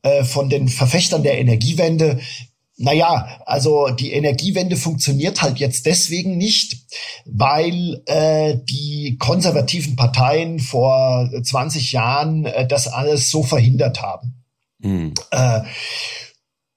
[0.00, 2.20] äh, von den Verfechtern der Energiewende,
[2.78, 6.78] naja, also die Energiewende funktioniert halt jetzt deswegen nicht,
[7.26, 14.42] weil äh, die konservativen Parteien vor 20 Jahren äh, das alles so verhindert haben.
[14.78, 15.12] Mhm.
[15.30, 15.60] Äh,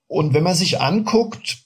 [0.08, 1.60] und wenn man sich anguckt,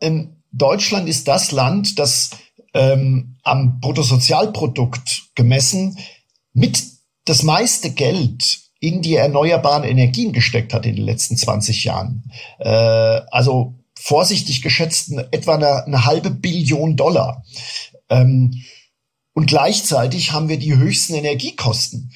[0.00, 2.30] ähm, Deutschland ist das Land, das
[2.74, 5.96] ähm, am Bruttosozialprodukt gemessen
[6.52, 6.95] mit
[7.26, 12.30] das meiste Geld in die erneuerbaren Energien gesteckt hat in den letzten 20 Jahren.
[12.58, 17.44] Äh, also vorsichtig geschätzt etwa eine, eine halbe Billion Dollar.
[18.08, 18.62] Ähm,
[19.32, 22.12] und gleichzeitig haben wir die höchsten Energiekosten.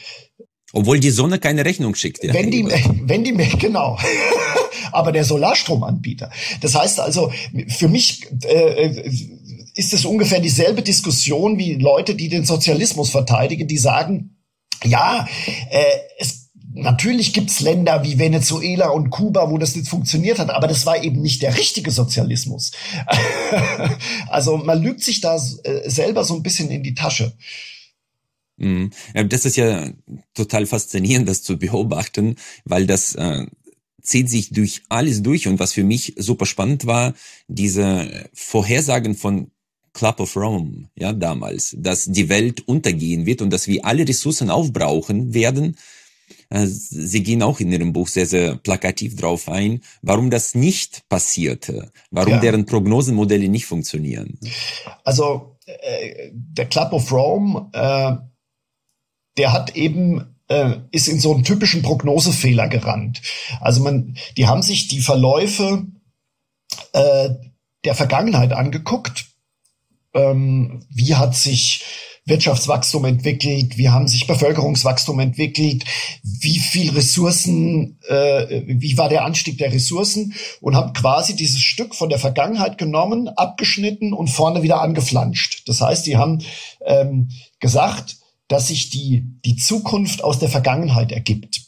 [0.73, 2.23] Obwohl die Sonne keine Rechnung schickt.
[2.23, 2.65] Ja, wenn die,
[3.03, 3.99] wenn die, genau.
[4.93, 6.31] Aber der Solarstromanbieter.
[6.61, 7.33] Das heißt also,
[7.69, 9.11] für mich äh,
[9.75, 14.37] ist es ungefähr dieselbe Diskussion wie Leute, die den Sozialismus verteidigen, die sagen,
[14.85, 15.27] ja,
[15.71, 15.85] äh,
[16.19, 16.41] es
[16.73, 21.03] Natürlich gibt's Länder wie Venezuela und Kuba, wo das nicht funktioniert hat, aber das war
[21.03, 22.71] eben nicht der richtige Sozialismus.
[24.29, 27.33] also man lügt sich da äh, selber so ein bisschen in die Tasche.
[28.57, 28.91] Mhm.
[29.27, 29.91] Das ist ja
[30.33, 33.47] total faszinierend, das zu beobachten, weil das äh,
[34.01, 35.49] zieht sich durch alles durch.
[35.49, 37.15] Und was für mich super spannend war,
[37.49, 39.51] diese Vorhersagen von
[39.93, 44.51] Club of Rome, ja, damals, dass die Welt untergehen wird und dass wir alle Ressourcen
[44.51, 45.77] aufbrauchen werden.
[46.49, 51.09] Äh, sie gehen auch in ihrem Buch sehr, sehr plakativ drauf ein, warum das nicht
[51.09, 52.41] passierte, warum ja.
[52.41, 54.39] deren Prognosenmodelle nicht funktionieren.
[55.05, 58.31] Also äh, der Club of Rome äh,
[59.41, 63.23] der hat eben äh, ist in so einen typischen Prognosefehler gerannt.
[63.61, 65.87] Also man, die haben sich die Verläufe
[66.93, 67.31] äh,
[67.85, 69.30] der Vergangenheit angeguckt.
[70.15, 71.85] Ähm, wie hat sich
[72.27, 75.85] Wirtschaftswachstum entwickelt, wie haben sich Bevölkerungswachstum entwickelt,
[76.23, 81.95] wie viel Ressourcen, äh, wie war der Anstieg der Ressourcen und haben quasi dieses Stück
[81.95, 85.63] von der Vergangenheit genommen, abgeschnitten und vorne wieder angeflanscht.
[85.67, 86.43] Das heißt, die haben
[86.85, 88.19] ähm, gesagt,
[88.49, 91.63] dass sich die, die Zukunft aus der Vergangenheit ergibt.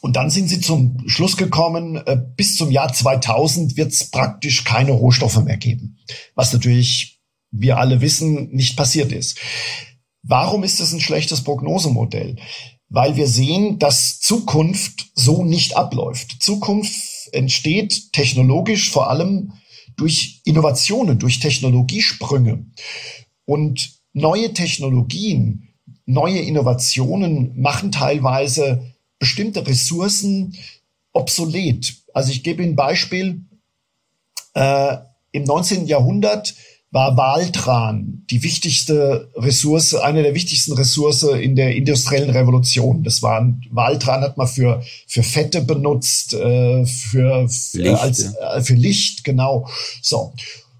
[0.00, 4.64] Und dann sind sie zum Schluss gekommen, äh, bis zum Jahr 2000 wird es praktisch
[4.64, 5.98] keine Rohstoffe mehr geben.
[6.34, 7.15] Was natürlich,
[7.50, 9.38] wir alle wissen, nicht passiert ist.
[10.22, 12.36] Warum ist das ein schlechtes Prognosemodell?
[12.88, 16.42] Weil wir sehen, dass Zukunft so nicht abläuft.
[16.42, 16.94] Zukunft
[17.32, 19.52] entsteht technologisch vor allem
[19.96, 22.66] durch Innovationen, durch Technologiesprünge.
[23.44, 25.66] Und neue Technologien
[26.06, 30.56] neue Innovationen machen teilweise bestimmte Ressourcen
[31.12, 31.94] obsolet.
[32.14, 33.42] Also ich gebe Ihnen ein Beispiel.
[34.54, 34.98] Äh,
[35.32, 35.86] Im 19.
[35.86, 36.54] Jahrhundert
[36.90, 43.02] war Waltran die wichtigste Ressource, eine der wichtigsten Ressourcen in der industriellen Revolution.
[43.02, 48.74] Das war Waltran hat man für für Fette benutzt, äh, für Licht, als äh, für
[48.74, 49.68] Licht genau.
[50.00, 50.32] So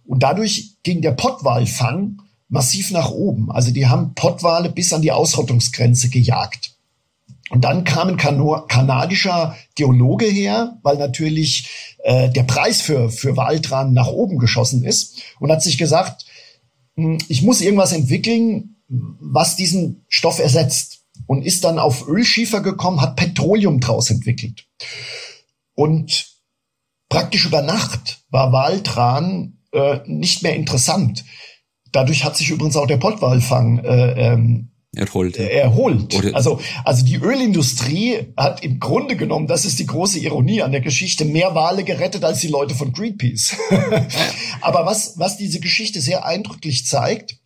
[0.07, 3.51] und dadurch ging der Pottwalfang massiv nach oben.
[3.51, 6.76] Also die haben Pottwale bis an die Ausrottungsgrenze gejagt.
[7.51, 13.93] Und dann kam ein kanadischer Geologe her, weil natürlich äh, der Preis für, für Waltran
[13.93, 16.27] nach oben geschossen ist und hat sich gesagt,
[16.97, 20.95] hm, ich muss irgendwas entwickeln, was diesen Stoff ersetzt.
[21.27, 24.67] Und ist dann auf Ölschiefer gekommen, hat Petroleum draus entwickelt.
[25.75, 26.37] Und
[27.09, 31.25] praktisch über Nacht war Waltran äh, nicht mehr interessant.
[31.91, 35.39] Dadurch hat sich übrigens auch der Pottwalfang äh, ähm, erholt.
[35.39, 36.35] Äh, erholt.
[36.35, 40.81] Also, also die Ölindustrie hat im Grunde genommen, das ist die große Ironie an der
[40.81, 43.57] Geschichte, mehr Wale gerettet als die Leute von Greenpeace.
[44.61, 47.37] Aber was, was diese Geschichte sehr eindrücklich zeigt,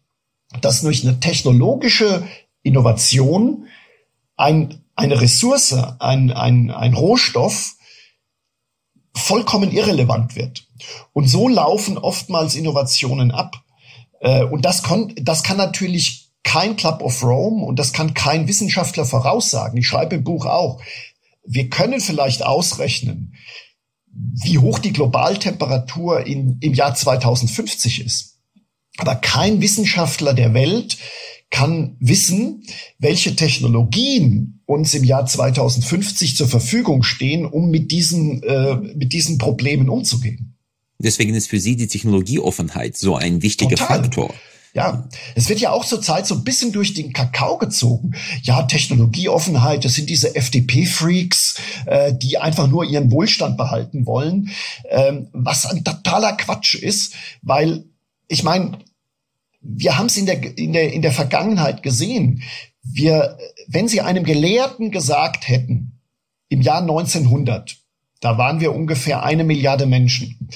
[0.60, 2.26] dass durch eine technologische
[2.62, 3.66] Innovation
[4.36, 7.74] ein, eine Ressource, ein, ein, ein Rohstoff
[9.14, 10.66] vollkommen irrelevant wird.
[11.12, 13.62] Und so laufen oftmals Innovationen ab.
[14.20, 18.48] Äh, und das, kon das kann natürlich kein Club of Rome und das kann kein
[18.48, 19.78] Wissenschaftler voraussagen.
[19.78, 20.80] Ich schreibe im Buch auch,
[21.46, 23.34] wir können vielleicht ausrechnen,
[24.12, 28.38] wie hoch die Globaltemperatur in, im Jahr 2050 ist.
[28.98, 30.98] Aber kein Wissenschaftler der Welt
[31.50, 32.62] kann wissen,
[32.98, 39.38] welche Technologien uns im Jahr 2050 zur Verfügung stehen, um mit diesen, äh, mit diesen
[39.38, 40.56] Problemen umzugehen.
[40.98, 44.02] Deswegen ist für Sie die Technologieoffenheit so ein wichtiger Total.
[44.02, 44.34] Faktor.
[44.72, 48.12] Ja, es wird ja auch zurzeit so ein bisschen durch den Kakao gezogen.
[48.42, 51.56] Ja, Technologieoffenheit, das sind diese FDP-Freaks,
[51.86, 54.50] äh, die einfach nur ihren Wohlstand behalten wollen,
[54.88, 57.84] ähm, was ein totaler Quatsch ist, weil
[58.28, 58.78] ich meine,
[59.60, 62.42] wir haben es in der, in, der, in der Vergangenheit gesehen.
[62.82, 66.00] Wir, wenn Sie einem Gelehrten gesagt hätten,
[66.48, 67.76] im Jahr 1900,
[68.20, 70.48] da waren wir ungefähr eine Milliarde Menschen,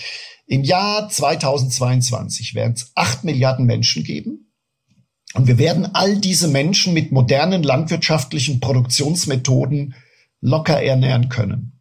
[0.46, 4.52] im Jahr 2022 werden es acht Milliarden Menschen geben.
[5.34, 9.94] Und wir werden all diese Menschen mit modernen landwirtschaftlichen Produktionsmethoden
[10.40, 11.80] locker ernähren können.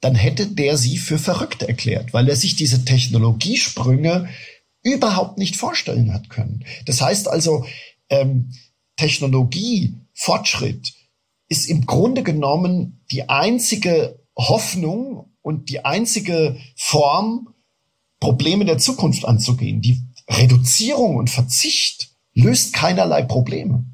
[0.00, 4.28] Dann hätte der sie für verrückt erklärt, weil er sich diese Technologiesprünge
[4.82, 6.64] überhaupt nicht vorstellen hat können.
[6.86, 7.66] Das heißt also,
[8.08, 8.52] ähm,
[8.96, 10.94] Technologie, Fortschritt
[11.48, 17.54] ist im Grunde genommen die einzige Hoffnung und die einzige Form,
[18.20, 19.80] Probleme der Zukunft anzugehen.
[19.80, 23.84] Die Reduzierung und Verzicht löst keinerlei Probleme.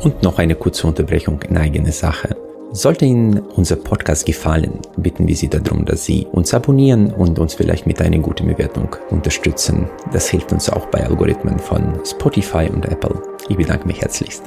[0.00, 2.36] Und noch eine kurze Unterbrechung in eigene Sache.
[2.74, 7.54] Sollte Ihnen unser Podcast gefallen, bitten wir Sie darum, dass Sie uns abonnieren und uns
[7.54, 9.90] vielleicht mit einer guten Bewertung unterstützen.
[10.10, 13.22] Das hilft uns auch bei Algorithmen von Spotify und Apple.
[13.50, 14.42] Ich bedanke mich herzlichst.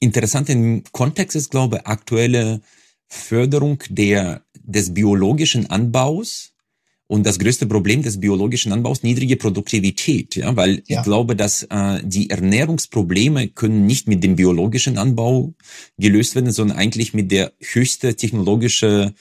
[0.00, 2.60] Interessant im Kontext ist, glaube ich, aktuelle
[3.06, 6.52] Förderung der, des biologischen Anbaus
[7.06, 10.98] und das größte Problem des biologischen Anbaus niedrige Produktivität, ja, weil ja.
[10.98, 15.52] ich glaube, dass äh, die Ernährungsprobleme können nicht mit dem biologischen Anbau
[15.98, 19.14] gelöst werden, sondern eigentlich mit der höchste technologische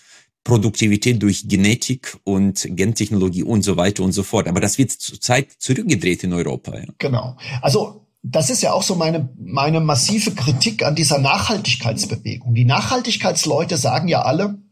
[0.43, 4.47] Produktivität durch Genetik und Gentechnologie und so weiter und so fort.
[4.47, 6.77] Aber das wird zurzeit zurückgedreht in Europa.
[6.77, 6.85] Ja.
[6.97, 7.37] Genau.
[7.61, 12.53] Also das ist ja auch so meine, meine massive Kritik an dieser Nachhaltigkeitsbewegung.
[12.53, 14.62] Die Nachhaltigkeitsleute sagen ja alle,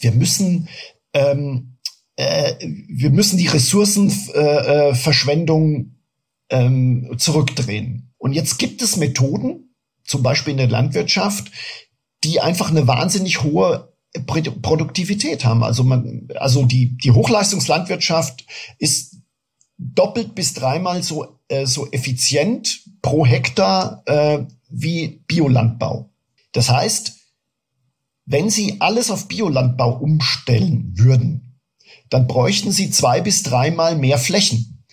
[0.00, 0.68] wir müssen,
[1.12, 1.76] ähm,
[2.16, 2.54] äh,
[2.88, 5.86] wir müssen die Ressourcenverschwendung äh, äh
[6.50, 8.12] ähm, zurückdrehen.
[8.18, 11.50] Und jetzt gibt es Methoden, zum Beispiel in der Landwirtschaft,
[12.24, 13.92] die einfach eine wahnsinnig hohe
[14.26, 15.64] Produktivität haben.
[15.64, 18.44] Also man, also die, die Hochleistungslandwirtschaft
[18.78, 19.16] ist
[19.78, 26.10] doppelt bis dreimal so, äh, so effizient pro Hektar äh, wie Biolandbau.
[26.52, 27.14] Das heißt,
[28.24, 31.60] wenn Sie alles auf Biolandbau umstellen würden,
[32.10, 34.84] dann bräuchten Sie zwei bis dreimal mehr Flächen.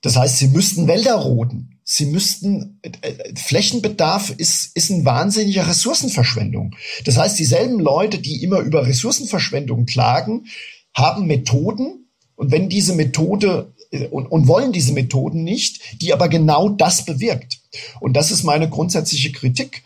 [0.00, 1.80] Das heißt, Sie müssten Wälder roden.
[1.84, 6.74] Sie müssten, äh, Flächenbedarf ist, ist eine wahnsinnige Ressourcenverschwendung.
[7.04, 10.46] Das heißt, dieselben Leute, die immer über Ressourcenverschwendung klagen,
[10.94, 12.08] haben Methoden.
[12.34, 13.72] Und wenn diese Methode
[14.10, 17.60] und, und wollen diese Methoden nicht, die aber genau das bewirkt.
[18.00, 19.82] Und das ist meine grundsätzliche Kritik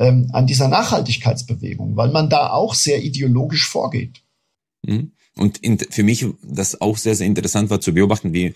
[0.00, 4.22] ähm, an dieser Nachhaltigkeitsbewegung, weil man da auch sehr ideologisch vorgeht.
[4.82, 5.12] Mhm.
[5.36, 8.54] Und in, für mich das auch sehr, sehr interessant war zu beobachten, wie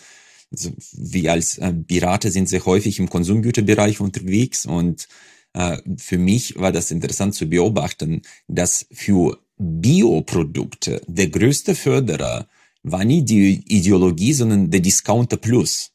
[0.50, 5.08] also wir als äh, Pirate sind sehr häufig im Konsumgüterbereich unterwegs und
[5.52, 12.46] äh, für mich war das interessant zu beobachten, dass für Bioprodukte der größte Förderer
[12.82, 15.93] war nie die Ideologie, sondern der Discounter Plus.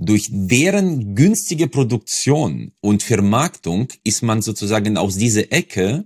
[0.00, 6.04] Durch deren günstige Produktion und Vermarktung ist man sozusagen aus dieser Ecke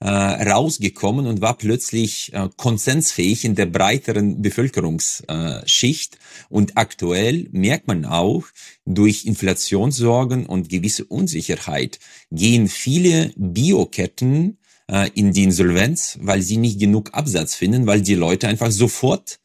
[0.00, 6.18] äh, rausgekommen und war plötzlich äh, konsensfähig in der breiteren Bevölkerungsschicht.
[6.48, 8.44] Und aktuell merkt man auch,
[8.86, 11.98] durch Inflationssorgen und gewisse Unsicherheit
[12.30, 14.56] gehen viele Bioketten
[14.90, 19.38] äh, in die Insolvenz, weil sie nicht genug Absatz finden, weil die Leute einfach sofort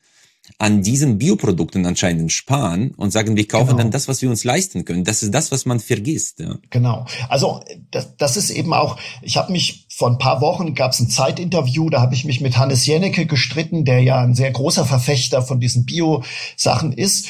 [0.58, 3.78] an diesen Bioprodukten anscheinend sparen und sagen, wir kaufen genau.
[3.78, 5.04] dann das, was wir uns leisten können.
[5.04, 6.40] Das ist das, was man vergisst.
[6.40, 6.58] Ja.
[6.70, 7.06] Genau.
[7.30, 11.00] Also das, das ist eben auch, ich habe mich vor ein paar Wochen, gab es
[11.00, 14.86] ein Zeitinterview, da habe ich mich mit Hannes Jennecke gestritten, der ja ein sehr großer
[14.86, 17.28] Verfechter von diesen Bio-Sachen ist.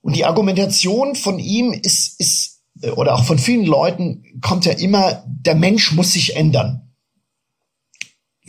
[0.00, 2.62] Und die Argumentation von ihm ist, ist,
[2.96, 6.91] oder auch von vielen Leuten kommt ja immer, der Mensch muss sich ändern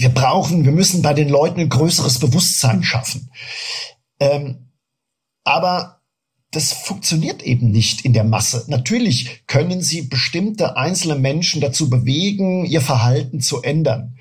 [0.04, 3.32] wir brauchen, wir müssen bei den Leuten ein größeres Bewusstsein schaffen.
[4.20, 4.70] Ähm,
[5.46, 6.02] aber
[6.52, 8.66] das funktioniert eben nicht in der Masse.
[8.68, 14.18] Natürlich können sie bestimmte einzelne Menschen dazu bewegen, ihr Verhalten zu ändern.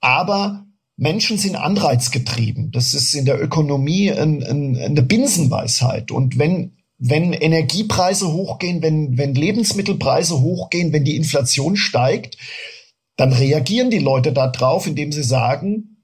[0.00, 0.64] Aber
[0.96, 2.70] Menschen sind anreizgetrieben.
[2.70, 6.12] Das ist in der Ökonomie ein, ein, eine Binsenweisheit.
[6.12, 12.38] Und wenn wenn Energiepreise hochgehen, wenn, wenn Lebensmittelpreise hochgehen, wenn die Inflation steigt,
[13.16, 16.02] dann reagieren die Leute darauf, indem sie sagen,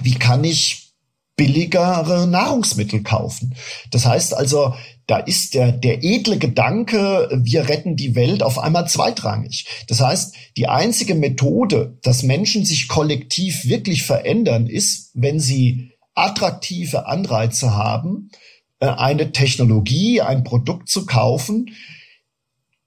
[0.00, 0.92] wie kann ich
[1.36, 3.54] billigere Nahrungsmittel kaufen?
[3.90, 4.74] Das heißt also,
[5.06, 9.66] da ist der, der edle Gedanke, wir retten die Welt auf einmal zweitrangig.
[9.88, 17.06] Das heißt, die einzige Methode, dass Menschen sich kollektiv wirklich verändern, ist, wenn sie attraktive
[17.06, 18.30] Anreize haben,
[18.80, 21.70] äh, eine Technologie, ein Produkt zu kaufen,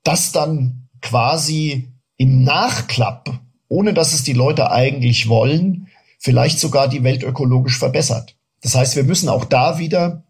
[0.03, 3.39] das dann quasi im Nachklapp,
[3.72, 5.88] ohne dass es die Leute eigentlich wollen,
[6.19, 8.36] vielleicht sogar die Welt ökologisch verbessert.
[8.61, 10.24] Das heißt, wir müssen auch da wieder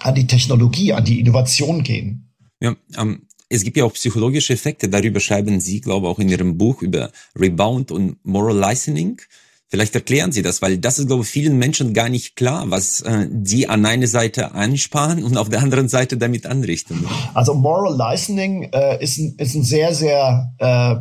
[0.00, 2.30] an die Technologie, an die Innovation gehen.
[2.60, 4.88] Ja, ähm, es gibt ja auch psychologische Effekte.
[4.88, 9.20] Darüber schreiben Sie, glaube ich, auch in Ihrem Buch über Rebound und Moral Licensing.
[9.68, 13.00] Vielleicht erklären Sie das, weil das ist, glaube ich, vielen Menschen gar nicht klar, was
[13.00, 17.06] äh, die an einer Seite ansparen und auf der anderen Seite damit anrichten.
[17.32, 20.96] Also Moral Licensing äh, ist, ein, ist ein sehr, sehr äh,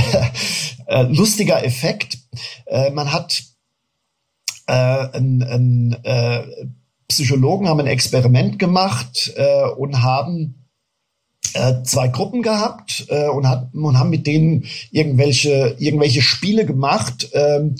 [0.86, 2.18] äh, lustiger Effekt.
[2.66, 3.42] Äh, man hat
[4.66, 6.66] äh, ein, ein, äh,
[7.08, 10.66] Psychologen haben ein Experiment gemacht äh, und haben
[11.54, 17.28] äh, zwei Gruppen gehabt äh, und, hat, und haben mit denen irgendwelche, irgendwelche Spiele gemacht.
[17.32, 17.76] Ähm,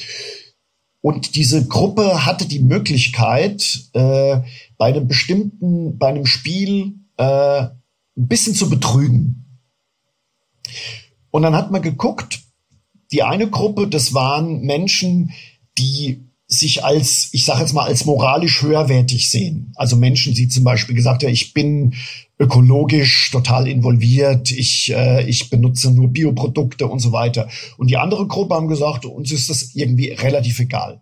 [1.01, 4.41] und diese Gruppe hatte die Möglichkeit, äh,
[4.77, 9.61] bei einem bestimmten, bei einem Spiel äh, ein bisschen zu betrügen.
[11.31, 12.41] Und dann hat man geguckt,
[13.13, 15.33] die eine Gruppe, das waren Menschen,
[15.79, 19.73] die sich als, ich sage jetzt mal, als moralisch höherwertig sehen.
[19.75, 21.95] Also Menschen, die zum Beispiel gesagt haben, ich bin
[22.39, 27.49] ökologisch total involviert, ich, äh, ich benutze nur Bioprodukte und so weiter.
[27.79, 31.01] Und die andere Gruppe haben gesagt, uns ist das irgendwie relativ egal.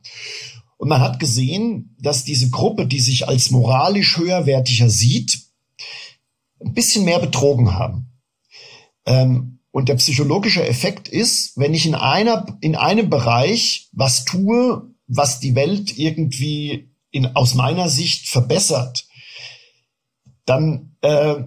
[0.78, 5.40] Und man hat gesehen, dass diese Gruppe, die sich als moralisch höherwertiger sieht,
[6.64, 8.07] ein bisschen mehr betrogen haben.
[9.07, 14.94] Ähm, und der psychologische Effekt ist, wenn ich in einer, in einem Bereich was tue,
[15.08, 19.04] was die Welt irgendwie in, aus meiner Sicht verbessert,
[20.46, 21.42] dann äh,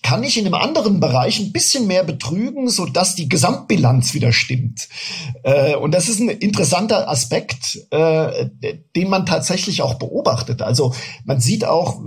[0.00, 4.32] kann ich in einem anderen Bereich ein bisschen mehr betrügen, so dass die Gesamtbilanz wieder
[4.32, 4.88] stimmt.
[5.42, 8.48] Äh, und das ist ein interessanter Aspekt, äh,
[8.94, 10.62] den man tatsächlich auch beobachtet.
[10.62, 12.00] Also man sieht auch,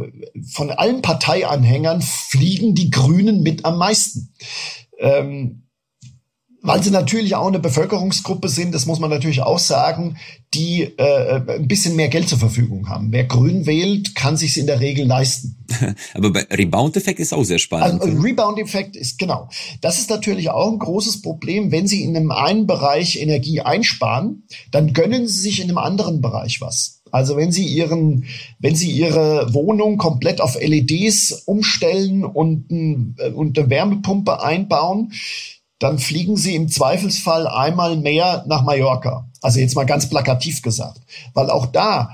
[0.54, 4.34] von allen Parteianhängern fliegen die Grünen mit am meisten.
[5.00, 5.64] Ähm,
[6.66, 10.18] weil sie natürlich auch eine Bevölkerungsgruppe sind, das muss man natürlich auch sagen,
[10.54, 13.12] die äh, ein bisschen mehr Geld zur Verfügung haben.
[13.12, 15.58] Wer grün wählt, kann sich in der Regel leisten.
[16.14, 18.02] Aber bei Rebound-Effekt ist auch sehr spannend.
[18.02, 19.50] Also, Rebound-Effekt ist genau.
[19.82, 21.72] Das ist natürlich auch ein großes Problem.
[21.72, 26.22] Wenn Sie in einem einen Bereich Energie einsparen, dann gönnen Sie sich in einem anderen
[26.22, 27.02] Bereich was.
[27.12, 28.26] Also wenn Sie Ihren,
[28.60, 35.14] wenn Sie Ihre Wohnung komplett auf LEDs umstellen und, ein, äh, und eine Wärmepumpe einbauen,
[35.80, 39.30] dann fliegen sie im Zweifelsfall einmal mehr nach Mallorca.
[39.42, 41.02] Also jetzt mal ganz plakativ gesagt.
[41.34, 42.12] Weil auch da,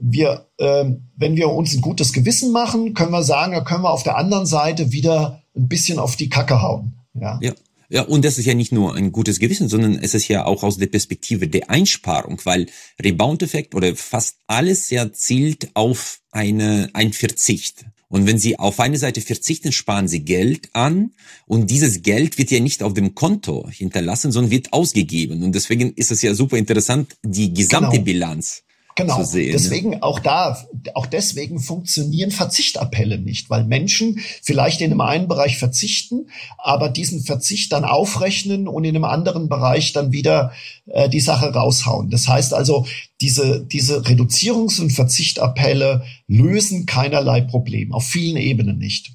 [0.00, 0.84] wir, äh,
[1.16, 4.16] wenn wir uns ein gutes Gewissen machen, können wir sagen, da können wir auf der
[4.16, 6.94] anderen Seite wieder ein bisschen auf die Kacke hauen.
[7.14, 7.38] Ja.
[7.42, 7.52] ja.
[7.92, 10.62] Ja, und das ist ja nicht nur ein gutes Gewissen, sondern es ist ja auch
[10.62, 17.12] aus der Perspektive der Einsparung, weil Rebound-Effekt oder fast alles ja zielt auf eine, ein
[17.12, 17.84] Verzicht.
[18.12, 21.12] Und wenn Sie auf eine Seite verzichten, sparen Sie Geld an
[21.46, 25.42] und dieses Geld wird ja nicht auf dem Konto hinterlassen, sondern wird ausgegeben.
[25.42, 28.04] Und deswegen ist es ja super interessant, die gesamte genau.
[28.04, 29.22] Bilanz Genau.
[29.22, 30.58] Sehen, deswegen auch da,
[30.94, 36.28] auch deswegen funktionieren Verzichtappelle nicht, weil Menschen vielleicht in einem einen Bereich verzichten,
[36.58, 40.52] aber diesen Verzicht dann aufrechnen und in einem anderen Bereich dann wieder
[40.86, 42.10] äh, die Sache raushauen.
[42.10, 42.86] Das heißt also,
[43.20, 49.12] diese, diese Reduzierungs- und Verzichtappelle lösen keinerlei Problem, auf vielen Ebenen nicht.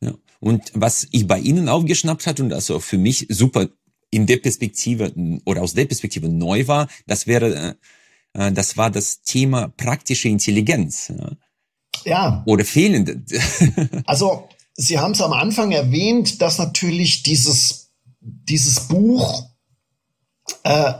[0.00, 0.14] Ja.
[0.40, 3.68] Und was ich bei Ihnen aufgeschnappt hat und also für mich super
[4.10, 5.12] in der Perspektive
[5.44, 7.74] oder aus der Perspektive neu war, das wäre äh,
[8.32, 11.12] das war das Thema praktische Intelligenz.
[12.04, 12.42] Ja.
[12.46, 13.22] Oder fehlende.
[14.06, 19.44] also, Sie haben es am Anfang erwähnt, dass natürlich dieses, dieses Buch
[20.62, 20.94] äh,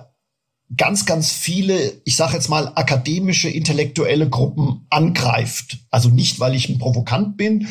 [0.77, 5.79] ganz, ganz viele, ich sage jetzt mal, akademische, intellektuelle Gruppen angreift.
[5.91, 7.69] Also nicht, weil ich ein Provokant bin,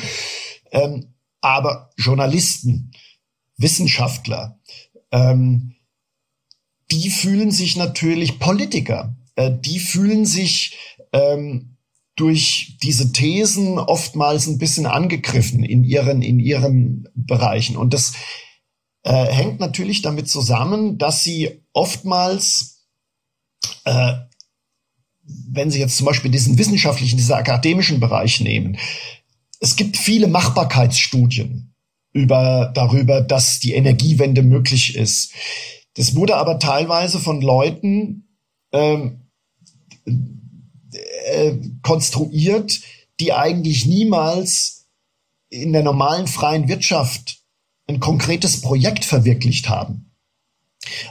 [0.71, 2.91] ähm, aber Journalisten,
[3.57, 4.59] Wissenschaftler,
[5.11, 5.75] ähm,
[6.91, 10.77] die fühlen sich natürlich Politiker äh, die fühlen sich
[11.13, 11.77] ähm,
[12.17, 17.77] durch diese Thesen oftmals ein bisschen angegriffen in ihren, in ihren Bereichen.
[17.77, 18.13] Und das
[19.03, 22.85] äh, hängt natürlich damit zusammen, dass sie oftmals,
[23.85, 24.15] äh,
[25.23, 28.77] wenn Sie jetzt zum Beispiel diesen wissenschaftlichen, diesen akademischen Bereich nehmen,
[29.61, 31.73] es gibt viele Machbarkeitsstudien
[32.11, 35.31] über, darüber, dass die Energiewende möglich ist.
[35.95, 38.25] Das wurde aber teilweise von Leuten
[38.73, 39.18] ähm,
[40.91, 42.79] äh, konstruiert,
[43.19, 44.87] die eigentlich niemals
[45.49, 47.39] in der normalen freien Wirtschaft
[47.87, 50.11] ein konkretes Projekt verwirklicht haben.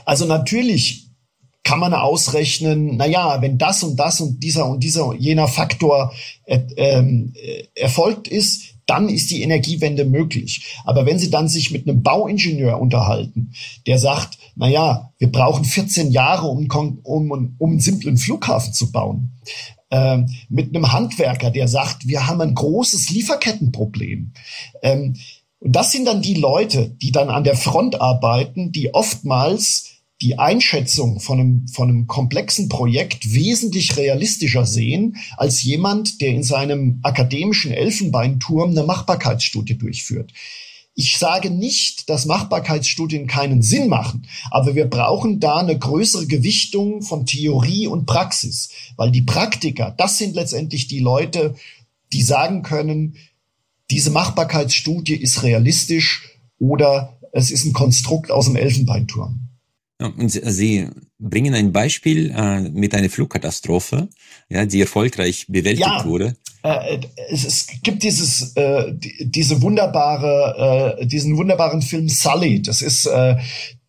[0.05, 1.09] Also natürlich
[1.63, 6.13] kann man ausrechnen, na ja, wenn das und das und dieser und dieser jener Faktor
[6.45, 10.75] äh, ähm, äh, erfolgt ist, dann ist die Energiewende möglich.
[10.83, 13.53] Aber wenn Sie dann sich mit einem Bauingenieur unterhalten,
[13.87, 16.67] der sagt, na ja, wir brauchen 14 Jahre, um,
[17.03, 19.33] um, um einen simplen Flughafen zu bauen,
[19.91, 24.33] ähm, mit einem Handwerker, der sagt, wir haben ein großes Lieferkettenproblem.
[24.81, 25.15] Ähm,
[25.59, 29.88] und das sind dann die Leute, die dann an der Front arbeiten, die oftmals
[30.21, 36.43] die Einschätzung von einem, von einem komplexen Projekt wesentlich realistischer sehen als jemand, der in
[36.43, 40.33] seinem akademischen Elfenbeinturm eine Machbarkeitsstudie durchführt.
[40.93, 47.01] Ich sage nicht, dass Machbarkeitsstudien keinen Sinn machen, aber wir brauchen da eine größere Gewichtung
[47.01, 51.55] von Theorie und Praxis, weil die Praktiker, das sind letztendlich die Leute,
[52.11, 53.15] die sagen können,
[53.89, 59.48] diese Machbarkeitsstudie ist realistisch oder es ist ein Konstrukt aus dem Elfenbeinturm.
[59.99, 60.87] Und Sie
[61.19, 64.07] bringen ein Beispiel äh, mit einer Flugkatastrophe,
[64.47, 66.37] ja, die erfolgreich bewältigt ja, wurde.
[66.63, 72.61] Äh, es, es, gibt dieses, äh, die, diese wunderbare, äh, diesen wunderbaren Film Sully.
[72.61, 73.35] Das ist äh,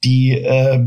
[0.02, 0.84] die äh,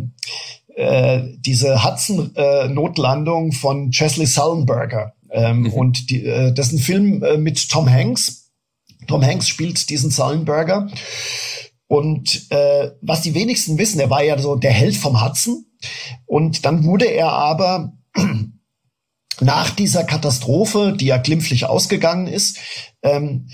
[0.76, 5.14] äh, diese Hudson-Notlandung von Chesley Sullenberger.
[5.32, 5.74] Ähm, mhm.
[5.74, 8.52] Und die, äh, das ist ein Film äh, mit Tom Hanks.
[9.08, 10.90] Tom Hanks spielt diesen Sullenberger.
[11.88, 15.66] Und äh, was die wenigsten wissen, er war ja so der Held vom Hudson.
[16.26, 17.94] Und dann wurde er aber
[19.40, 22.58] nach dieser Katastrophe, die ja glimpflich ausgegangen ist,
[23.04, 23.48] ähm,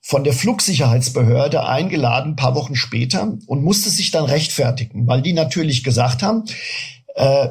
[0.00, 5.82] von der Flugsicherheitsbehörde eingeladen, paar Wochen später, und musste sich dann rechtfertigen, weil die natürlich
[5.82, 6.44] gesagt haben,
[7.16, 7.48] äh,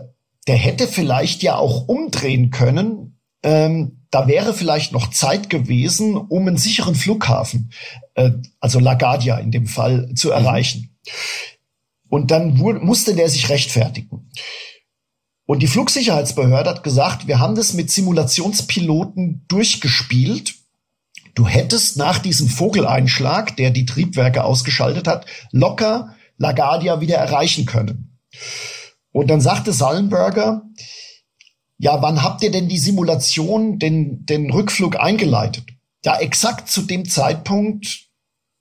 [0.47, 6.47] der hätte vielleicht ja auch umdrehen können, ähm, da wäre vielleicht noch Zeit gewesen, um
[6.47, 7.73] einen sicheren Flughafen,
[8.13, 10.35] äh, also LaGuardia in dem Fall, zu mhm.
[10.35, 10.97] erreichen.
[12.07, 14.31] Und dann musste der sich rechtfertigen.
[15.45, 20.55] Und die Flugsicherheitsbehörde hat gesagt, wir haben das mit Simulationspiloten durchgespielt.
[21.33, 28.17] Du hättest nach diesem Vogeleinschlag, der die Triebwerke ausgeschaltet hat, locker LaGuardia wieder erreichen können.
[29.11, 30.61] Und dann sagte Sallenberger,
[31.77, 35.65] ja, wann habt ihr denn die Simulation, den, den Rückflug eingeleitet?
[36.03, 38.05] Ja, exakt zu dem Zeitpunkt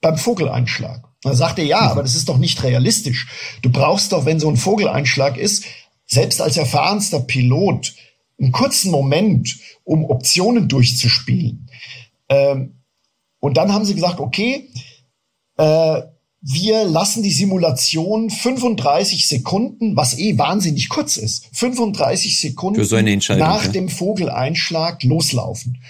[0.00, 1.04] beim Vogeleinschlag.
[1.22, 1.88] Dann sagt er, ja, mhm.
[1.88, 3.28] aber das ist doch nicht realistisch.
[3.62, 5.64] Du brauchst doch, wenn so ein Vogeleinschlag ist,
[6.06, 7.94] selbst als erfahrenster Pilot,
[8.38, 11.70] einen kurzen Moment, um Optionen durchzuspielen.
[12.28, 12.82] Ähm,
[13.40, 14.70] und dann haben sie gesagt, okay,
[15.56, 16.02] äh,
[16.46, 23.64] wir lassen die Simulation 35 Sekunden, was eh wahnsinnig kurz ist, 35 Sekunden so nach
[23.64, 23.70] ja.
[23.70, 25.82] dem Vogeleinschlag loslaufen.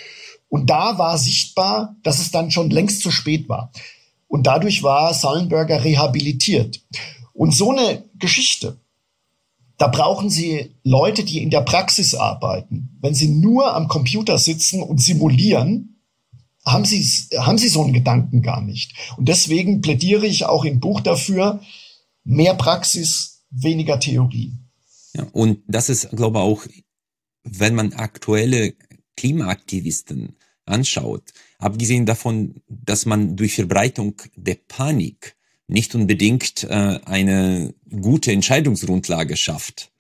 [0.49, 3.73] Und da war sichtbar, dass es dann schon längst zu spät war.
[4.29, 6.81] Und dadurch war Sullenberger rehabilitiert.
[7.33, 8.79] Und so eine Geschichte,
[9.77, 12.97] da brauchen Sie Leute, die in der Praxis arbeiten.
[13.01, 15.94] Wenn Sie nur am Computer sitzen und simulieren,
[16.67, 17.05] haben sie,
[17.39, 18.95] haben sie so einen Gedanken gar nicht.
[19.17, 21.61] Und deswegen plädiere ich auch im Buch dafür,
[22.25, 24.53] mehr Praxis, weniger Theorie.
[25.15, 26.67] Ja, und das ist, glaube ich, auch,
[27.45, 28.75] wenn man aktuelle
[29.17, 35.37] Klimaaktivisten anschaut, abgesehen davon, dass man durch Verbreitung der Panik
[35.67, 39.93] nicht unbedingt äh, eine gute Entscheidungsgrundlage schafft,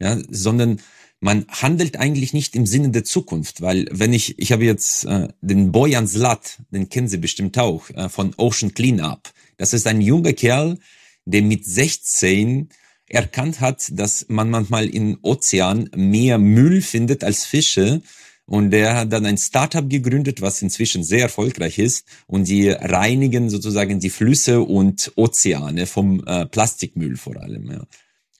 [0.00, 0.80] ja, sondern
[1.20, 5.28] man handelt eigentlich nicht im Sinne der Zukunft, weil wenn ich, ich habe jetzt äh,
[5.42, 9.30] den Bojan Zlat, den kennen Sie bestimmt auch, äh, von Ocean Cleanup.
[9.58, 10.78] Das ist ein junger Kerl,
[11.26, 12.70] der mit 16
[13.06, 18.00] erkannt hat, dass man manchmal im Ozean mehr Müll findet als Fische.
[18.46, 22.04] Und der hat dann ein Startup gegründet, was inzwischen sehr erfolgreich ist.
[22.26, 27.70] Und die reinigen sozusagen die Flüsse und Ozeane vom äh, Plastikmüll vor allem.
[27.70, 27.84] Ja.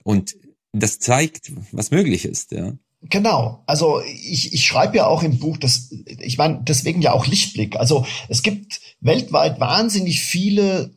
[0.02, 0.34] Und
[0.72, 2.72] das zeigt, was möglich ist, ja.
[3.02, 3.62] Genau.
[3.66, 7.76] Also ich, ich schreibe ja auch im Buch, dass ich meine, deswegen ja auch Lichtblick.
[7.76, 10.90] Also es gibt weltweit wahnsinnig viele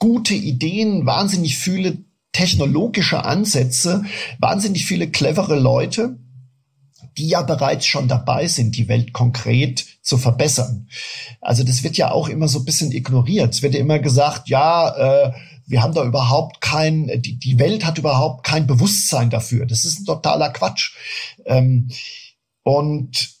[0.00, 1.98] gute Ideen, wahnsinnig viele
[2.32, 4.04] technologische Ansätze,
[4.38, 6.18] wahnsinnig viele clevere Leute,
[7.16, 10.88] die ja bereits schon dabei sind, die Welt konkret zu verbessern.
[11.40, 13.54] Also das wird ja auch immer so ein bisschen ignoriert.
[13.54, 15.32] Es wird ja immer gesagt, ja, äh,
[15.68, 19.66] wir haben da überhaupt kein, die, die Welt hat überhaupt kein Bewusstsein dafür.
[19.66, 20.92] Das ist ein totaler Quatsch.
[21.44, 21.88] Ähm,
[22.62, 23.38] und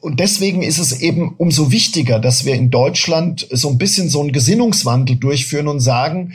[0.00, 4.20] und deswegen ist es eben umso wichtiger, dass wir in Deutschland so ein bisschen so
[4.20, 6.34] einen Gesinnungswandel durchführen und sagen,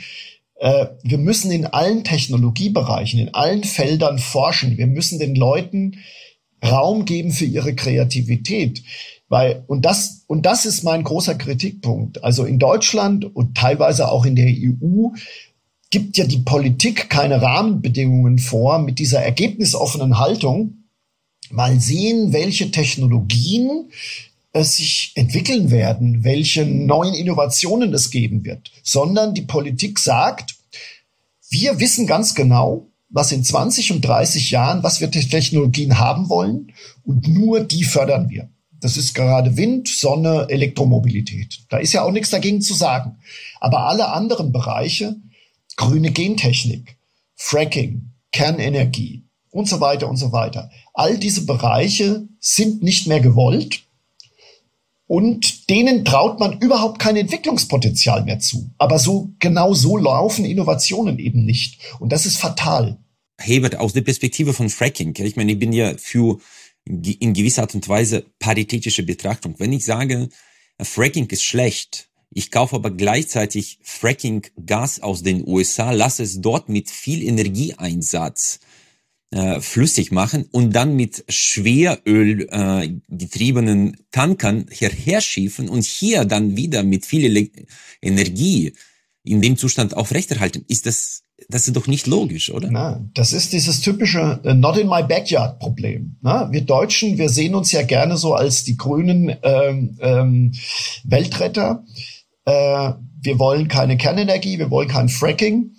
[0.56, 4.76] äh, wir müssen in allen Technologiebereichen, in allen Feldern forschen.
[4.76, 5.98] Wir müssen den Leuten
[6.62, 8.82] Raum geben für ihre Kreativität.
[9.32, 12.22] Weil, und das, und das ist mein großer Kritikpunkt.
[12.22, 15.08] Also in Deutschland und teilweise auch in der EU
[15.88, 20.84] gibt ja die Politik keine Rahmenbedingungen vor mit dieser ergebnisoffenen Haltung.
[21.48, 23.88] Mal sehen, welche Technologien
[24.52, 30.56] es äh, sich entwickeln werden, welche neuen Innovationen es geben wird, sondern die Politik sagt,
[31.48, 36.74] wir wissen ganz genau, was in 20 und 30 Jahren, was wir Technologien haben wollen
[37.06, 38.51] und nur die fördern wir.
[38.82, 41.60] Das ist gerade Wind, Sonne, Elektromobilität.
[41.70, 43.16] Da ist ja auch nichts dagegen zu sagen.
[43.60, 45.14] Aber alle anderen Bereiche,
[45.76, 46.96] grüne Gentechnik,
[47.36, 49.22] Fracking, Kernenergie
[49.52, 53.84] und so weiter und so weiter, all diese Bereiche sind nicht mehr gewollt
[55.06, 58.68] und denen traut man überhaupt kein Entwicklungspotenzial mehr zu.
[58.78, 61.78] Aber so genau so laufen Innovationen eben nicht.
[62.00, 62.98] Und das ist fatal.
[63.38, 66.38] Hebert, aus der Perspektive von Fracking, ich meine, ich bin ja für
[66.84, 69.54] in gewisser Art und Weise paritätische Betrachtung.
[69.58, 70.28] Wenn ich sage,
[70.80, 76.90] Fracking ist schlecht, ich kaufe aber gleichzeitig Fracking-Gas aus den USA, lasse es dort mit
[76.90, 78.60] viel Energieeinsatz
[79.32, 86.56] äh, flüssig machen und dann mit Schweröl äh, getriebenen Tankern hierher schiffen und hier dann
[86.56, 87.50] wieder mit viel
[88.00, 88.72] Energie
[89.24, 92.70] in dem Zustand aufrechterhalten, ist das das ist doch nicht logisch, oder?
[92.70, 96.16] Na, das ist dieses typische uh, Not in my backyard Problem.
[96.20, 100.52] Na, wir Deutschen, wir sehen uns ja gerne so als die grünen ähm, ähm,
[101.04, 101.84] Weltretter.
[102.44, 105.72] Äh, wir wollen keine Kernenergie, wir wollen kein Fracking.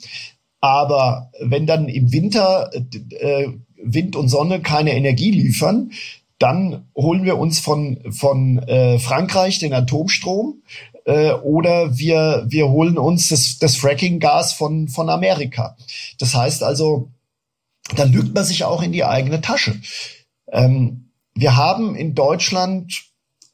[0.61, 2.72] Aber wenn dann im Winter
[3.20, 3.47] äh,
[3.84, 5.91] Wind und Sonne keine Energie liefern,
[6.39, 10.61] dann holen wir uns von, von äh, Frankreich den Atomstrom
[11.06, 15.76] äh, oder wir, wir holen uns das, das Fracking-Gas von, von Amerika.
[16.20, 17.12] Das heißt also,
[17.95, 19.80] da lügt man sich auch in die eigene Tasche.
[20.51, 23.04] Ähm, wir haben in Deutschland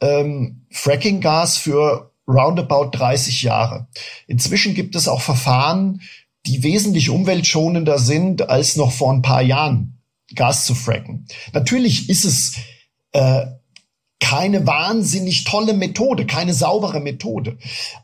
[0.02, 3.88] ähm, Fracking-Gas für roundabout 30 Jahre.
[4.28, 6.02] Inzwischen gibt es auch Verfahren,
[6.45, 10.00] die wesentlich umweltschonender sind, als noch vor ein paar Jahren
[10.36, 11.26] Gas zu fracken.
[11.54, 12.56] Natürlich ist es
[13.12, 13.47] äh,
[14.20, 17.57] keine wahnsinnig tolle Methode, keine saubere Methode.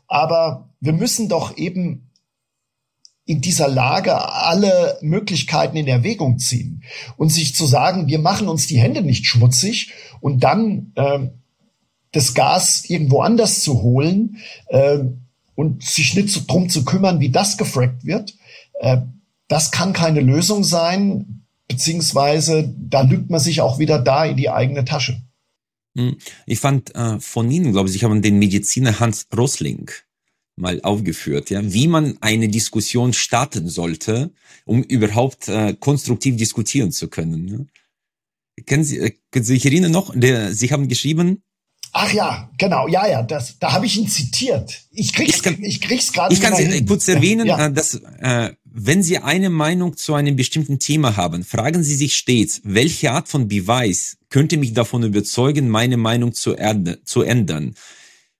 [0.06, 2.10] Aber wir müssen doch eben
[3.26, 6.84] in dieser Lage alle Möglichkeiten in Erwägung ziehen
[7.16, 11.28] und sich zu sagen, wir machen uns die Hände nicht schmutzig und dann äh,
[12.12, 14.38] das Gas irgendwo anders zu holen
[14.68, 14.98] äh,
[15.56, 18.36] und sich nicht so drum zu kümmern, wie das gefrackt wird,
[18.80, 18.98] äh,
[19.48, 24.50] das kann keine Lösung sein, beziehungsweise da lügt man sich auch wieder da in die
[24.50, 25.20] eigene Tasche.
[25.96, 26.16] Hm.
[26.46, 29.90] Ich fand äh, von Ihnen, glaube ich, haben den Mediziner Hans Rosling
[30.56, 34.32] mal aufgeführt, ja, wie man eine Diskussion starten sollte,
[34.64, 37.48] um überhaupt äh, konstruktiv diskutieren zu können.
[37.48, 38.62] Ja.
[38.64, 40.12] Kennen Sie, äh, können Sie sich erinnern noch?
[40.14, 41.42] Der, Sie haben geschrieben,
[41.98, 44.82] Ach ja, genau, ja, ja, das, da habe ich ihn zitiert.
[44.90, 46.34] Ich krieg's, ich, kann, ich krieg's gerade.
[46.34, 47.66] Ich kann Sie kurz erwähnen, ja, ja.
[47.66, 52.14] Äh, dass äh, wenn Sie eine Meinung zu einem bestimmten Thema haben, fragen Sie sich
[52.14, 56.54] stets, welche Art von Beweis könnte mich davon überzeugen, meine Meinung zu,
[57.04, 57.74] zu ändern.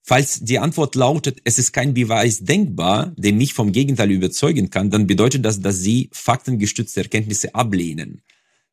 [0.02, 4.90] Falls die Antwort lautet, es ist kein Beweis denkbar, der mich vom Gegenteil überzeugen kann,
[4.90, 8.20] dann bedeutet das, dass Sie faktengestützte Erkenntnisse ablehnen.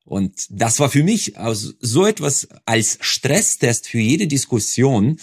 [0.04, 5.18] Und das war für mich also so etwas als Stresstest für jede Diskussion.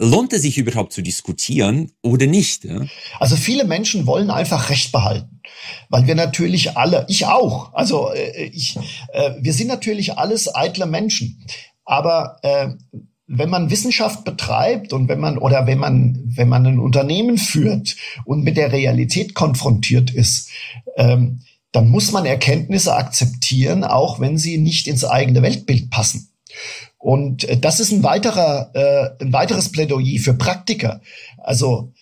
[0.00, 2.64] Lohnt es sich überhaupt zu diskutieren oder nicht?
[2.64, 2.80] Ja?
[3.20, 5.40] Also viele Menschen wollen einfach Recht behalten,
[5.88, 8.76] weil wir natürlich alle, ich auch, also äh, ich,
[9.12, 11.46] äh, wir sind natürlich alles eitle Menschen,
[11.84, 12.70] aber äh,
[13.26, 17.96] wenn man Wissenschaft betreibt und wenn man oder wenn man wenn man ein Unternehmen führt
[18.24, 20.50] und mit der Realität konfrontiert ist,
[20.96, 21.40] ähm,
[21.72, 26.28] dann muss man Erkenntnisse akzeptieren, auch wenn sie nicht ins eigene Weltbild passen.
[27.04, 31.02] Und äh, das ist ein weiterer, äh, ein weiteres Plädoyer für Praktiker.
[31.36, 31.92] Also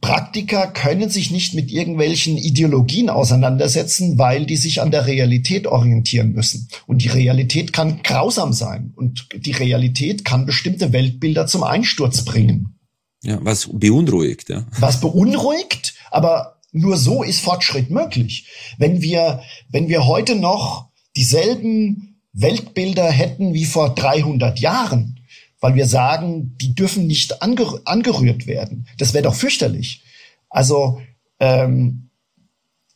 [0.00, 6.32] Praktiker können sich nicht mit irgendwelchen Ideologien auseinandersetzen, weil die sich an der Realität orientieren
[6.32, 6.68] müssen.
[6.86, 8.94] Und die Realität kann grausam sein.
[8.96, 12.78] Und die Realität kann bestimmte Weltbilder zum Einsturz bringen.
[13.22, 14.66] Ja, was beunruhigt, ja.
[14.80, 18.48] Was beunruhigt, aber nur so ist Fortschritt möglich.
[18.78, 25.20] Wenn wir, wenn wir heute noch dieselben Weltbilder hätten wie vor 300 Jahren,
[25.58, 28.86] weil wir sagen, die dürfen nicht angerü angerührt werden.
[28.98, 30.02] Das wäre doch fürchterlich.
[30.50, 31.00] Also
[31.40, 32.10] ähm,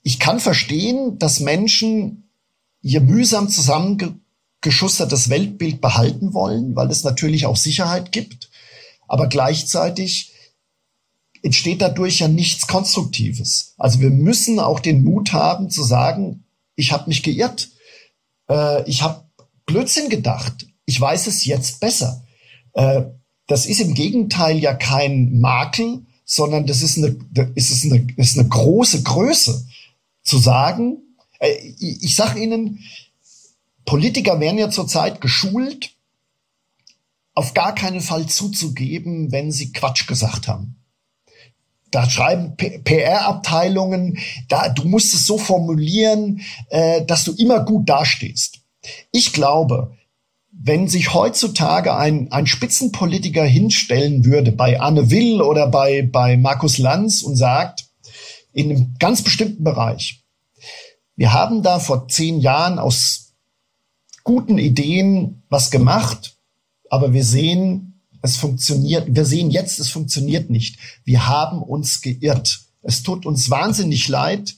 [0.03, 2.30] ich kann verstehen, dass Menschen
[2.82, 8.51] ihr mühsam zusammengeschustertes Weltbild behalten wollen, weil es natürlich auch Sicherheit gibt.
[9.09, 10.34] Aber gleichzeitig
[11.43, 13.74] entsteht dadurch ja nichts Konstruktives.
[13.78, 16.45] Also wir müssen auch den Mut haben zu sagen,
[16.76, 17.70] ich habe mich geirrt,
[18.51, 19.30] äh, ich habe
[19.70, 22.24] Blödsinn gedacht, ich weiß es jetzt besser.
[22.72, 23.02] Äh,
[23.46, 28.30] das ist im Gegenteil ja kein Makel, sondern das ist eine, das ist eine, das
[28.30, 29.66] ist eine große Größe.
[30.22, 30.98] zu sagen,
[31.38, 32.80] äh, ich sage Ihnen,
[33.84, 35.90] Politiker werden ja zurzeit geschult,
[37.34, 40.76] auf gar keinen Fall zuzugeben, wenn sie Quatsch gesagt haben.
[41.90, 44.18] Da schreiben PR-Abteilungen,
[44.48, 48.59] da du musst es so formulieren, äh, dass du immer gut dastehst.
[49.12, 49.97] Ich glaube,
[50.53, 56.78] wenn sich heutzutage ein, ein Spitzenpolitiker hinstellen würde bei Anne Will oder bei, bei Markus
[56.78, 57.87] Lanz und sagt,
[58.53, 60.24] in einem ganz bestimmten Bereich,
[61.16, 63.35] wir haben da vor zehn Jahren aus
[64.24, 66.37] guten Ideen was gemacht,
[66.89, 70.78] aber wir sehen, es funktioniert, wir sehen jetzt, es funktioniert nicht.
[71.05, 72.61] Wir haben uns geirrt.
[72.83, 74.55] Es tut uns wahnsinnig leid,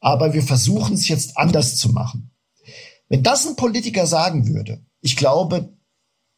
[0.00, 2.30] aber wir versuchen es jetzt anders zu machen.
[3.08, 5.74] Wenn das ein Politiker sagen würde, ich glaube,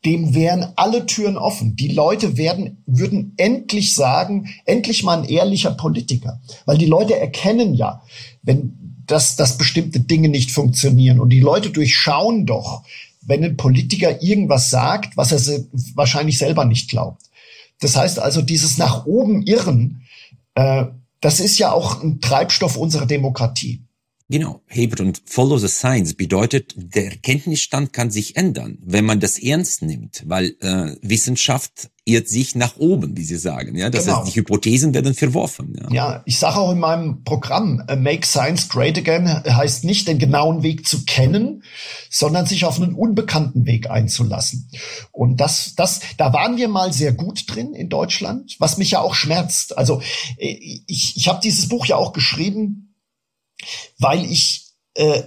[0.05, 1.75] dem wären alle Türen offen.
[1.75, 6.41] Die Leute werden, würden endlich sagen, endlich mal ein ehrlicher Politiker.
[6.64, 8.03] Weil die Leute erkennen ja,
[8.43, 11.19] wenn, dass, dass bestimmte Dinge nicht funktionieren.
[11.19, 12.85] Und die Leute durchschauen doch,
[13.23, 15.64] wenn ein Politiker irgendwas sagt, was er
[15.95, 17.23] wahrscheinlich selber nicht glaubt.
[17.81, 20.03] Das heißt also, dieses nach oben irren,
[20.55, 20.87] äh,
[21.21, 23.83] das ist ja auch ein Treibstoff unserer Demokratie.
[24.29, 29.39] Genau, Heber und Follow the Science bedeutet, der Kenntnisstand kann sich ändern, wenn man das
[29.39, 33.77] ernst nimmt, weil äh, Wissenschaft irrt sich nach oben, wie Sie sagen.
[33.77, 34.18] Ja, das genau.
[34.18, 35.77] heißt, die Hypothesen werden verworfen.
[35.81, 40.09] Ja, ja ich sage auch in meinem Programm, uh, Make Science Great Again heißt nicht,
[40.09, 41.62] den genauen Weg zu kennen,
[42.11, 44.68] sondern sich auf einen unbekannten Weg einzulassen.
[45.12, 49.01] Und das, das, da waren wir mal sehr gut drin in Deutschland, was mich ja
[49.01, 49.79] auch schmerzt.
[49.79, 50.01] Also
[50.37, 52.86] äh, ich, ich habe dieses Buch ja auch geschrieben
[53.99, 55.23] weil ich äh,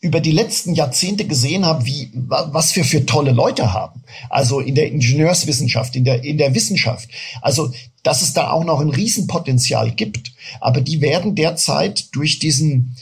[0.00, 4.02] über die letzten Jahrzehnte gesehen habe, wie was wir für tolle Leute haben.
[4.28, 7.08] Also in der Ingenieurswissenschaft, in der in der Wissenschaft.
[7.40, 7.72] Also
[8.02, 10.32] dass es da auch noch ein Riesenpotenzial gibt.
[10.60, 12.96] Aber die werden derzeit durch diesen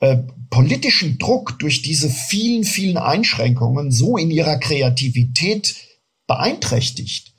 [0.00, 0.16] äh,
[0.48, 5.74] politischen Druck, durch diese vielen vielen Einschränkungen so in ihrer Kreativität
[6.26, 7.34] beeinträchtigt,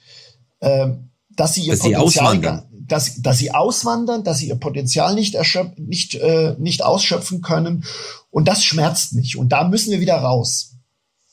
[0.59, 0.89] äh,
[1.35, 5.37] dass sie ihr dass Potenzial sie dass, dass sie auswandern, dass sie ihr Potenzial nicht,
[5.77, 7.85] nicht, äh, nicht ausschöpfen können.
[8.29, 9.37] Und das schmerzt mich.
[9.37, 10.75] Und da müssen wir wieder raus.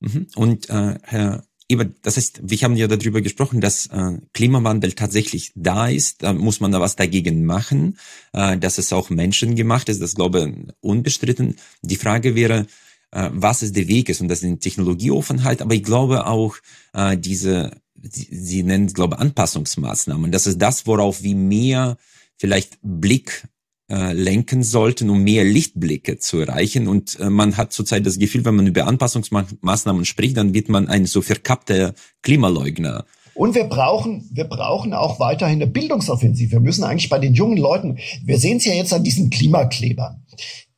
[0.00, 0.26] Mhm.
[0.34, 5.52] Und äh, Herr Ebert, das heißt, wir haben ja darüber gesprochen, dass äh, Klimawandel tatsächlich
[5.54, 6.22] da ist.
[6.22, 7.98] Da muss man da was dagegen machen.
[8.32, 11.56] Äh, dass es auch menschengemacht ist, das glaube ich unbestritten.
[11.82, 12.66] Die Frage wäre,
[13.12, 16.56] äh, was ist der Weg ist und das sind Technologieoffenheit, aber ich glaube auch
[16.94, 17.70] äh, diese
[18.02, 20.32] Sie, Sie nennen es, glaube ich, Anpassungsmaßnahmen.
[20.32, 21.96] Das ist das, worauf wir mehr
[22.36, 23.46] vielleicht Blick
[23.90, 26.88] äh, lenken sollten, um mehr Lichtblicke zu erreichen.
[26.88, 30.88] Und äh, man hat zurzeit das Gefühl, wenn man über Anpassungsmaßnahmen spricht, dann wird man
[30.88, 33.04] ein so verkappter Klimaleugner.
[33.34, 36.52] Und wir brauchen, wir brauchen auch weiterhin eine Bildungsoffensive.
[36.52, 40.26] Wir müssen eigentlich bei den jungen Leuten, wir sehen es ja jetzt an diesen Klimaklebern,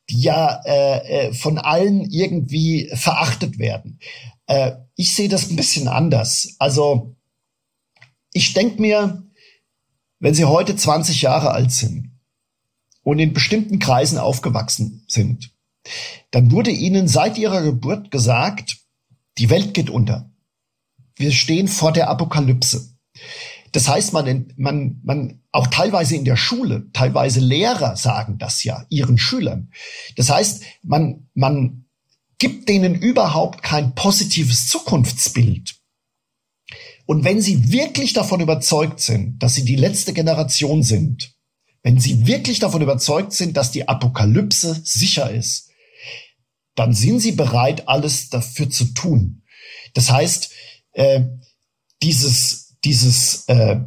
[0.09, 3.99] die ja äh, äh von allen irgendwie verachtet werden.
[4.47, 6.55] Äh, ich sehe das ein bisschen anders.
[6.59, 7.14] Also
[8.35, 9.23] ich denke mir,
[10.19, 12.11] wenn Sie heute 20 Jahre alt sind
[13.01, 15.53] und in bestimmten Kreisen aufgewachsen sind,
[16.31, 18.77] dann wurde Ihnen seit Ihrer Geburt gesagt,
[19.37, 20.29] die Welt geht unter.
[21.15, 22.89] Wir stehen vor der Apokalypse.
[23.71, 28.85] Das heißt, man, man, man, auch teilweise in der Schule, teilweise Lehrer sagen das ja
[28.89, 29.71] ihren Schülern.
[30.17, 31.85] Das heißt, man, man
[32.37, 35.74] gibt denen überhaupt kein positives Zukunftsbild.
[37.05, 41.35] Und wenn sie wirklich davon überzeugt sind, dass sie die letzte Generation sind,
[41.83, 45.69] wenn sie wirklich davon überzeugt sind, dass die Apokalypse sicher ist,
[46.73, 49.43] dann sind sie bereit, alles dafür zu tun.
[49.93, 50.49] Das heißt,
[50.93, 51.21] äh,
[52.01, 53.81] dieses, dieses, äh,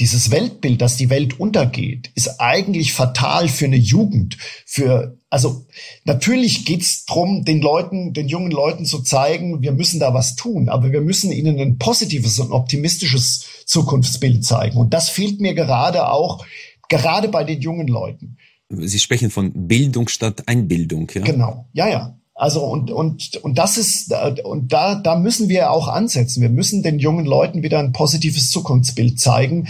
[0.00, 5.66] dieses Weltbild, dass die Welt untergeht, ist eigentlich fatal für eine Jugend, für also
[6.04, 10.68] natürlich geht's drum, den Leuten, den jungen Leuten zu zeigen, wir müssen da was tun,
[10.68, 14.76] aber wir müssen ihnen ein positives und optimistisches Zukunftsbild zeigen.
[14.76, 16.44] Und das fehlt mir gerade auch,
[16.88, 18.38] gerade bei den jungen Leuten.
[18.70, 21.22] Sie sprechen von Bildung statt Einbildung, ja?
[21.22, 22.19] Genau, ja, ja.
[22.40, 24.14] Also und und und das ist
[24.44, 26.40] und da da müssen wir auch ansetzen.
[26.40, 29.68] Wir müssen den jungen Leuten wieder ein positives Zukunftsbild zeigen.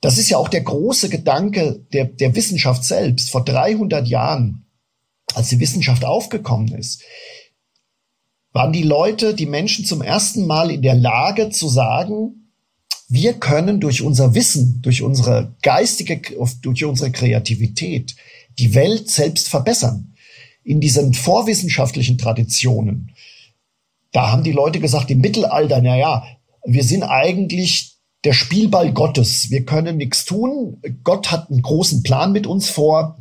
[0.00, 3.28] Das ist ja auch der große Gedanke der der Wissenschaft selbst.
[3.28, 4.64] Vor 300 Jahren
[5.34, 7.02] als die Wissenschaft aufgekommen ist,
[8.52, 12.54] waren die Leute, die Menschen zum ersten Mal in der Lage zu sagen,
[13.10, 16.22] wir können durch unser Wissen, durch unsere geistige,
[16.62, 18.16] durch unsere Kreativität
[18.58, 20.14] die Welt selbst verbessern.
[20.68, 23.12] In diesen vorwissenschaftlichen Traditionen,
[24.12, 26.26] da haben die Leute gesagt, im Mittelalter, na ja,
[26.62, 29.48] wir sind eigentlich der Spielball Gottes.
[29.48, 30.76] Wir können nichts tun.
[31.04, 33.16] Gott hat einen großen Plan mit uns vor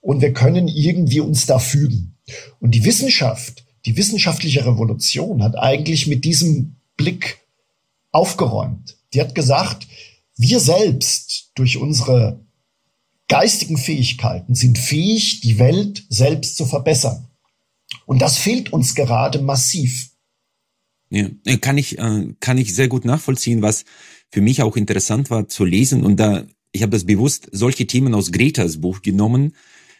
[0.00, 2.16] und wir können irgendwie uns da fügen.
[2.58, 7.38] Und die Wissenschaft, die wissenschaftliche Revolution hat eigentlich mit diesem Blick
[8.10, 8.96] aufgeräumt.
[9.14, 9.86] Die hat gesagt,
[10.36, 12.40] wir selbst durch unsere
[13.28, 17.28] geistigen Fähigkeiten sind fähig, die Welt selbst zu verbessern.
[18.06, 20.10] Und das fehlt uns gerade massiv.
[21.10, 21.28] Ja,
[21.60, 23.84] kann ich, äh, kann ich sehr gut nachvollziehen, was
[24.30, 26.04] für mich auch interessant war zu lesen.
[26.04, 29.54] Und da, ich habe das bewusst solche Themen aus Gretas Buch genommen.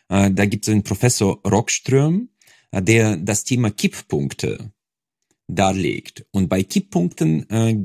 [0.08, 2.28] Äh, da gibt es einen Professor Rockström,
[2.72, 4.72] äh, der das Thema Kipppunkte
[5.46, 6.26] darlegt.
[6.30, 7.76] Und bei Kipppunkten äh,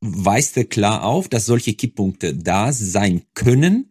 [0.00, 3.90] weist er klar auf, dass solche Kipppunkte da sein können.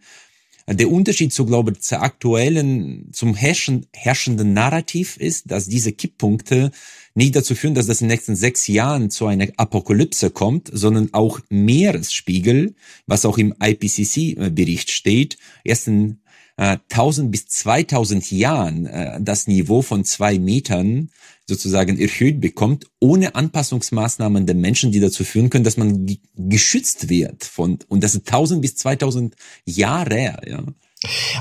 [0.72, 6.72] Der Unterschied zu, glaube ich, zur aktuellen, zum herrschen, herrschenden Narrativ ist, dass diese Kipppunkte
[7.16, 11.10] nicht dazu führen, dass das in den nächsten sechs Jahren zu einer Apokalypse kommt, sondern
[11.12, 12.76] auch Meeresspiegel,
[13.08, 16.20] was auch im IPCC-Bericht steht, erst in
[16.60, 21.10] äh, 1000 bis 2000 Jahren äh, das Niveau von zwei Metern
[21.48, 26.06] sozusagen erhöht bekommt, ohne Anpassungsmaßnahmen der Menschen, die dazu führen können, dass man
[26.36, 29.36] geschützt wird von, und das sind 1000 bis 2000
[29.66, 30.64] Jahre, ja.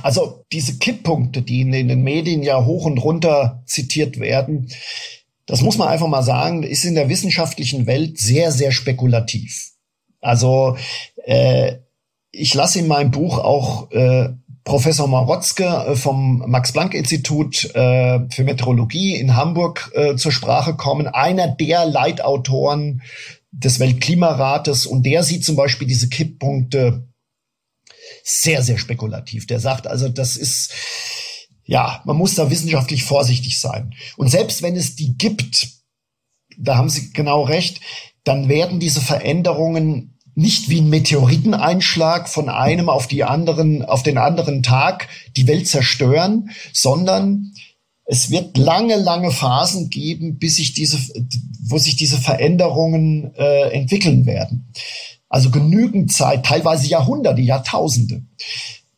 [0.05, 4.69] Also diese Kipppunkte, die in den Medien ja hoch und runter zitiert werden,
[5.47, 9.73] das muss man einfach mal sagen, ist in der wissenschaftlichen Welt sehr, sehr spekulativ.
[10.21, 10.77] Also
[11.25, 11.79] äh,
[12.31, 14.29] ich lasse in meinem Buch auch äh,
[14.69, 21.49] Professor Marotzke äh, vom Max-Planck-Institut äh, für Meteorologie in Hamburg äh, zur Sprache kommen, einer
[21.49, 23.01] der Leitautoren
[23.51, 27.09] des Weltklimarates und der sieht zum Beispiel diese Kipppunkte
[28.23, 29.47] sehr, sehr spekulativ.
[29.47, 30.75] Der sagt also, das ist,
[31.65, 33.95] ja, man muss da wissenschaftlich vorsichtig sein.
[34.19, 35.67] Und selbst wenn es die gibt,
[36.59, 37.81] da haben Sie genau recht,
[38.23, 44.19] dann werden diese Veränderungen nicht wie ein Meteoriteneinschlag von einem auf die anderen, auf den
[44.19, 47.55] anderen Tag die Welt zerstören, sondern
[48.05, 50.97] es wird lange, lange Phasen geben, bis sich diese,
[51.65, 54.73] wo sich diese Veränderungen äh, entwickeln werden.
[55.29, 58.23] Also genügend Zeit, teilweise Jahrhunderte, Jahrtausende.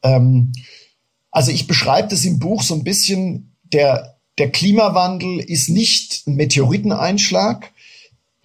[0.02, 0.52] Ähm,
[1.30, 6.34] also ich beschreibe das im Buch so ein bisschen, der, der Klimawandel ist nicht ein
[6.34, 7.72] Meteoriteneinschlag,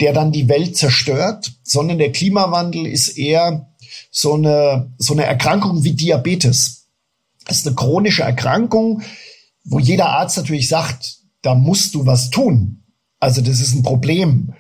[0.02, 3.70] der dann die Welt zerstört, sondern der Klimawandel ist eher
[4.12, 6.88] so eine, so eine Erkrankung wie Diabetes.
[7.46, 9.02] Das ist eine chronische Erkrankung,
[9.64, 12.84] wo jeder Arzt natürlich sagt, da musst du was tun.
[13.20, 14.54] Also das ist ein Problem.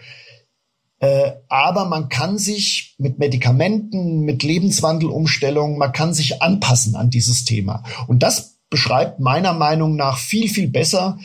[0.99, 7.43] Äh, aber man kann sich mit Medikamenten, mit Lebenswandelumstellungen, man kann sich anpassen an dieses
[7.43, 7.83] Thema.
[8.07, 11.19] Und das beschreibt meiner Meinung nach viel, viel besser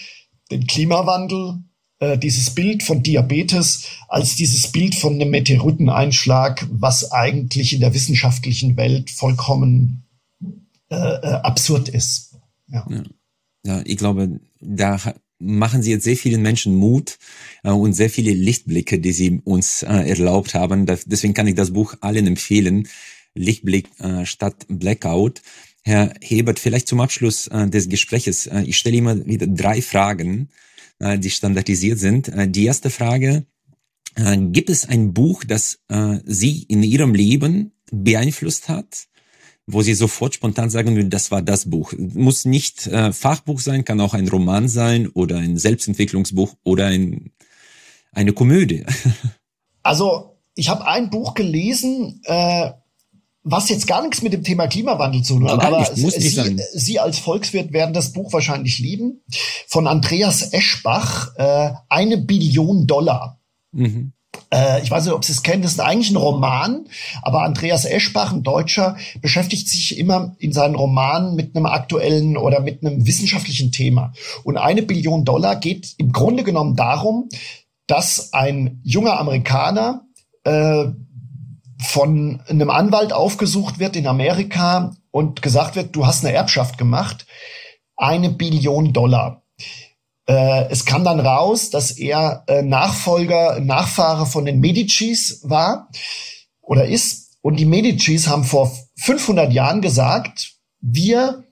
[0.50, 1.62] den Klimawandel
[2.00, 7.94] äh, dieses Bild von Diabetes als dieses Bild von einem Meteoriteneinschlag, was eigentlich in der
[7.94, 10.04] wissenschaftlichen Welt vollkommen
[10.90, 12.36] äh, äh, absurd ist.
[12.68, 12.86] Ja.
[12.90, 13.02] ja.
[13.64, 14.98] ja, ich glaube, da
[15.38, 17.18] machen Sie jetzt sehr vielen Menschen Mut
[17.64, 20.86] äh, und sehr viele Lichtblicke, die Sie uns äh, erlaubt haben.
[20.86, 22.88] Das, deswegen kann ich das Buch allen empfehlen.
[23.34, 25.42] Lichtblick äh, statt Blackout.
[25.82, 28.48] Herr Hebert, vielleicht zum Abschluss äh, des Gespräches.
[28.64, 30.48] Ich stelle immer wieder drei Fragen
[31.00, 32.28] die standardisiert sind.
[32.28, 33.46] Äh, die erste Frage,
[34.14, 39.08] äh, gibt es ein Buch, das äh, Sie in Ihrem Leben beeinflusst hat?
[39.72, 41.92] wo sie sofort spontan sagen würden, das war das Buch.
[41.96, 47.32] Muss nicht äh, Fachbuch sein, kann auch ein Roman sein oder ein Selbstentwicklungsbuch oder ein,
[48.12, 48.84] eine Komödie.
[49.82, 52.70] Also ich habe ein Buch gelesen, äh,
[53.42, 56.28] was jetzt gar nichts mit dem Thema Klimawandel zu tun hat, aber nicht, muss Sie,
[56.28, 56.60] sein.
[56.74, 59.22] Sie als Volkswirt werden das Buch wahrscheinlich lieben.
[59.66, 63.40] Von Andreas Eschbach, äh, eine Billion Dollar.
[63.72, 64.12] Mhm.
[64.52, 66.86] Äh, ich weiß nicht, ob Sie es kennen, das ist eigentlich ein Roman,
[67.22, 72.60] aber Andreas Eschbach, ein Deutscher, beschäftigt sich immer in seinen Romanen mit einem aktuellen oder
[72.60, 74.12] mit einem wissenschaftlichen Thema.
[74.44, 77.28] Und eine Billion Dollar geht im Grunde genommen darum,
[77.86, 80.06] dass ein junger Amerikaner
[80.44, 80.86] äh,
[81.82, 87.26] von einem Anwalt aufgesucht wird in Amerika und gesagt wird, du hast eine Erbschaft gemacht,
[87.96, 89.42] eine Billion Dollar.
[90.26, 95.88] Äh, es kam dann raus, dass er äh, Nachfolger, Nachfahre von den Medicis war
[96.60, 97.38] oder ist.
[97.42, 101.44] Und die Medicis haben vor 500 Jahren gesagt, wir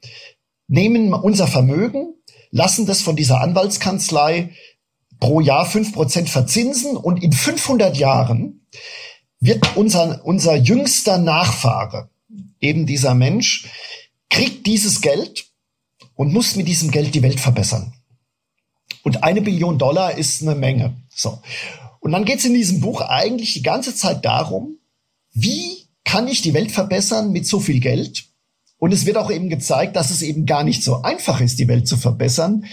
[0.69, 2.15] nehmen unser Vermögen,
[2.51, 4.51] lassen das von dieser Anwaltskanzlei
[5.19, 8.67] pro Jahr fünf Prozent verzinsen und in 500 Jahren
[9.41, 12.11] wird unser, unser jüngster Nachfahre,
[12.61, 13.69] eben dieser Mensch,
[14.31, 15.47] kriegt dieses Geld
[16.15, 17.95] und muss mit diesem Geld die Welt verbessern.
[19.03, 20.97] Und eine Billion Dollar ist eine Menge.
[21.09, 21.39] So.
[22.01, 24.79] Und dann geht es in diesem Buch eigentlich die ganze Zeit darum,
[25.33, 28.27] wie kann ich die Welt verbessern mit so viel Geld?
[28.79, 31.69] Und es wird auch eben gezeigt, dass es eben gar nicht so einfach ist, die
[31.69, 32.65] Welt zu verbessern,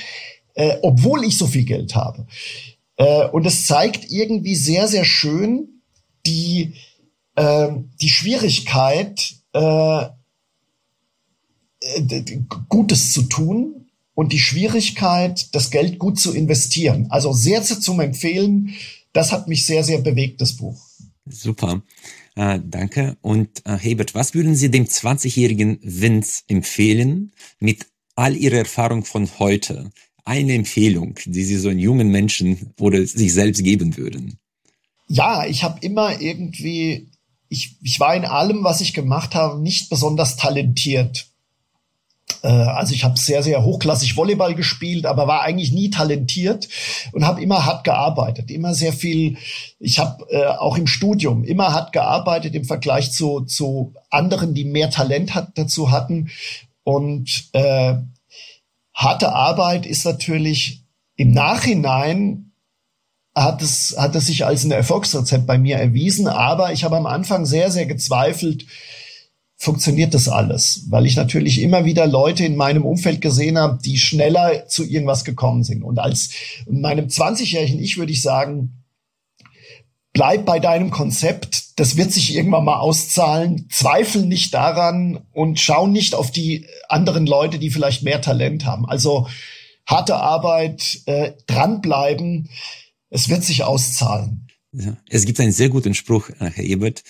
[0.53, 2.27] äh, obwohl ich so viel Geld habe.
[2.97, 5.74] Äh, und es zeigt irgendwie sehr, sehr schön
[6.25, 6.73] die,
[7.35, 7.69] äh,
[8.01, 10.05] die Schwierigkeit, äh,
[12.69, 17.07] Gutes zu tun und die Schwierigkeit, das Geld gut zu investieren.
[17.09, 18.73] Also sehr zum Empfehlen.
[19.13, 20.81] Das hat mich sehr, sehr bewegt, das Buch.
[21.27, 21.83] Super.
[22.35, 23.17] Äh, danke.
[23.21, 29.29] Und äh, Hebert, was würden Sie dem 20-jährigen Vince empfehlen mit all Ihrer Erfahrung von
[29.39, 29.91] heute?
[30.23, 34.39] Eine Empfehlung, die Sie so einen jungen Menschen oder sich selbst geben würden?
[35.07, 37.11] Ja, ich habe immer irgendwie,
[37.49, 41.27] ich, ich war in allem, was ich gemacht habe, nicht besonders talentiert.
[42.41, 46.69] Äh, also ich habe sehr, sehr hochklassig Volleyball gespielt, aber war eigentlich nie talentiert
[47.11, 49.37] und habe immer hart gearbeitet, immer sehr viel.
[49.79, 54.65] Ich habe äh, auch im Studium immer hart gearbeitet im Vergleich zu, zu anderen, die
[54.65, 56.29] mehr Talent hat, dazu hatten.
[56.83, 57.95] Und äh,
[58.93, 60.83] harte Arbeit ist natürlich
[61.15, 62.44] im Nachhinein
[63.35, 67.05] hat es, hat es sich als ein Erfolgsrezept bei mir erwiesen, aber ich habe am
[67.05, 68.65] Anfang sehr, sehr gezweifelt,
[69.57, 70.85] funktioniert das alles?
[70.89, 75.25] Weil ich natürlich immer wieder Leute in meinem Umfeld gesehen habe, die schneller zu irgendwas
[75.25, 75.83] gekommen sind.
[75.83, 76.29] Und als
[76.65, 78.83] in meinem 20-jährigen Ich würde ich sagen,
[80.13, 85.87] bleib bei deinem Konzept, das wird sich irgendwann mal auszahlen, zweifel nicht daran und schau
[85.87, 88.87] nicht auf die anderen Leute, die vielleicht mehr Talent haben.
[88.87, 89.27] Also
[89.85, 92.49] harte Arbeit, äh, dranbleiben,
[93.15, 94.47] es wird sich auszahlen.
[94.73, 97.03] Ja, es gibt einen sehr guten Spruch, äh, Herr Ebert,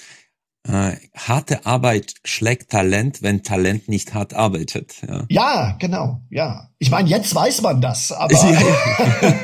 [0.67, 4.95] äh, harte Arbeit schlägt Talent, wenn Talent nicht hart arbeitet.
[5.07, 6.69] Ja, ja genau, ja.
[6.79, 8.33] Ich meine, jetzt weiß man das, aber.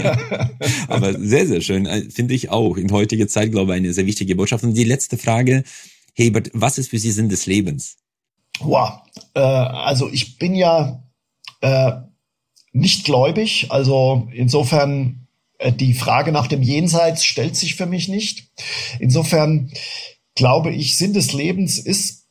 [0.04, 0.50] Ja,
[0.88, 2.78] aber sehr, sehr schön, äh, finde ich auch.
[2.78, 4.64] In heutiger Zeit, glaube ich, eine sehr wichtige Botschaft.
[4.64, 5.64] Und die letzte Frage,
[6.14, 7.98] Hebert, was ist für Sie Sinn des Lebens?
[8.60, 9.02] Wow,
[9.34, 11.04] äh, also ich bin ja
[11.62, 11.92] äh,
[12.72, 15.21] nicht gläubig, also insofern
[15.70, 18.50] die Frage nach dem Jenseits stellt sich für mich nicht.
[19.00, 19.72] Insofern
[20.36, 22.26] glaube ich, Sinn des Lebens ist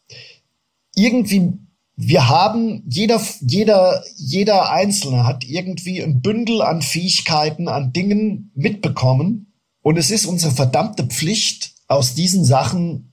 [0.95, 1.53] irgendwie,
[1.97, 9.53] wir haben, jeder, jeder, jeder Einzelne hat irgendwie ein Bündel an Fähigkeiten, an Dingen mitbekommen.
[9.83, 13.13] Und es ist unsere verdammte Pflicht, aus diesen Sachen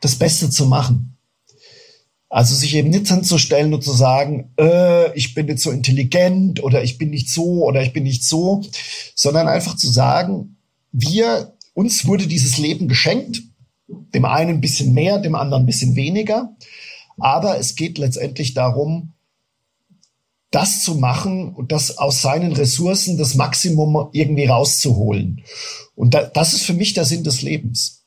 [0.00, 1.16] das Beste zu machen.
[2.30, 6.82] Also sich eben nicht hinzustellen und zu sagen, äh, ich bin nicht so intelligent oder
[6.82, 8.62] ich bin nicht so oder ich bin nicht so,
[9.14, 10.56] sondern einfach zu sagen,
[10.92, 13.42] wir, uns wurde dieses Leben geschenkt
[14.14, 16.54] dem einen ein bisschen mehr, dem anderen ein bisschen weniger.
[17.18, 19.12] Aber es geht letztendlich darum,
[20.50, 25.42] das zu machen und das aus seinen Ressourcen das Maximum irgendwie rauszuholen.
[25.94, 27.99] Und da, das ist für mich der Sinn des Lebens.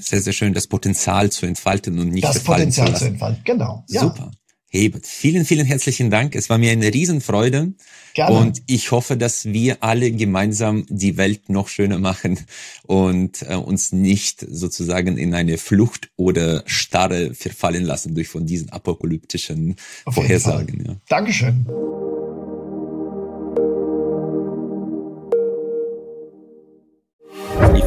[0.00, 3.42] Sehr, sehr schön, das Potenzial zu entfalten und nicht das Potenzial zu, zu entfalten.
[3.44, 3.84] Genau.
[3.88, 4.02] Ja.
[4.02, 4.30] Super.
[4.72, 6.36] Hebert, vielen, vielen herzlichen Dank.
[6.36, 7.72] Es war mir eine Riesenfreude.
[8.14, 8.36] Gerne.
[8.38, 12.38] Und ich hoffe, dass wir alle gemeinsam die Welt noch schöner machen
[12.84, 18.70] und äh, uns nicht sozusagen in eine Flucht oder Starre verfallen lassen durch von diesen
[18.70, 19.74] apokalyptischen
[20.08, 20.84] Vorhersagen.
[20.86, 20.96] Ja.
[21.08, 21.66] Dankeschön.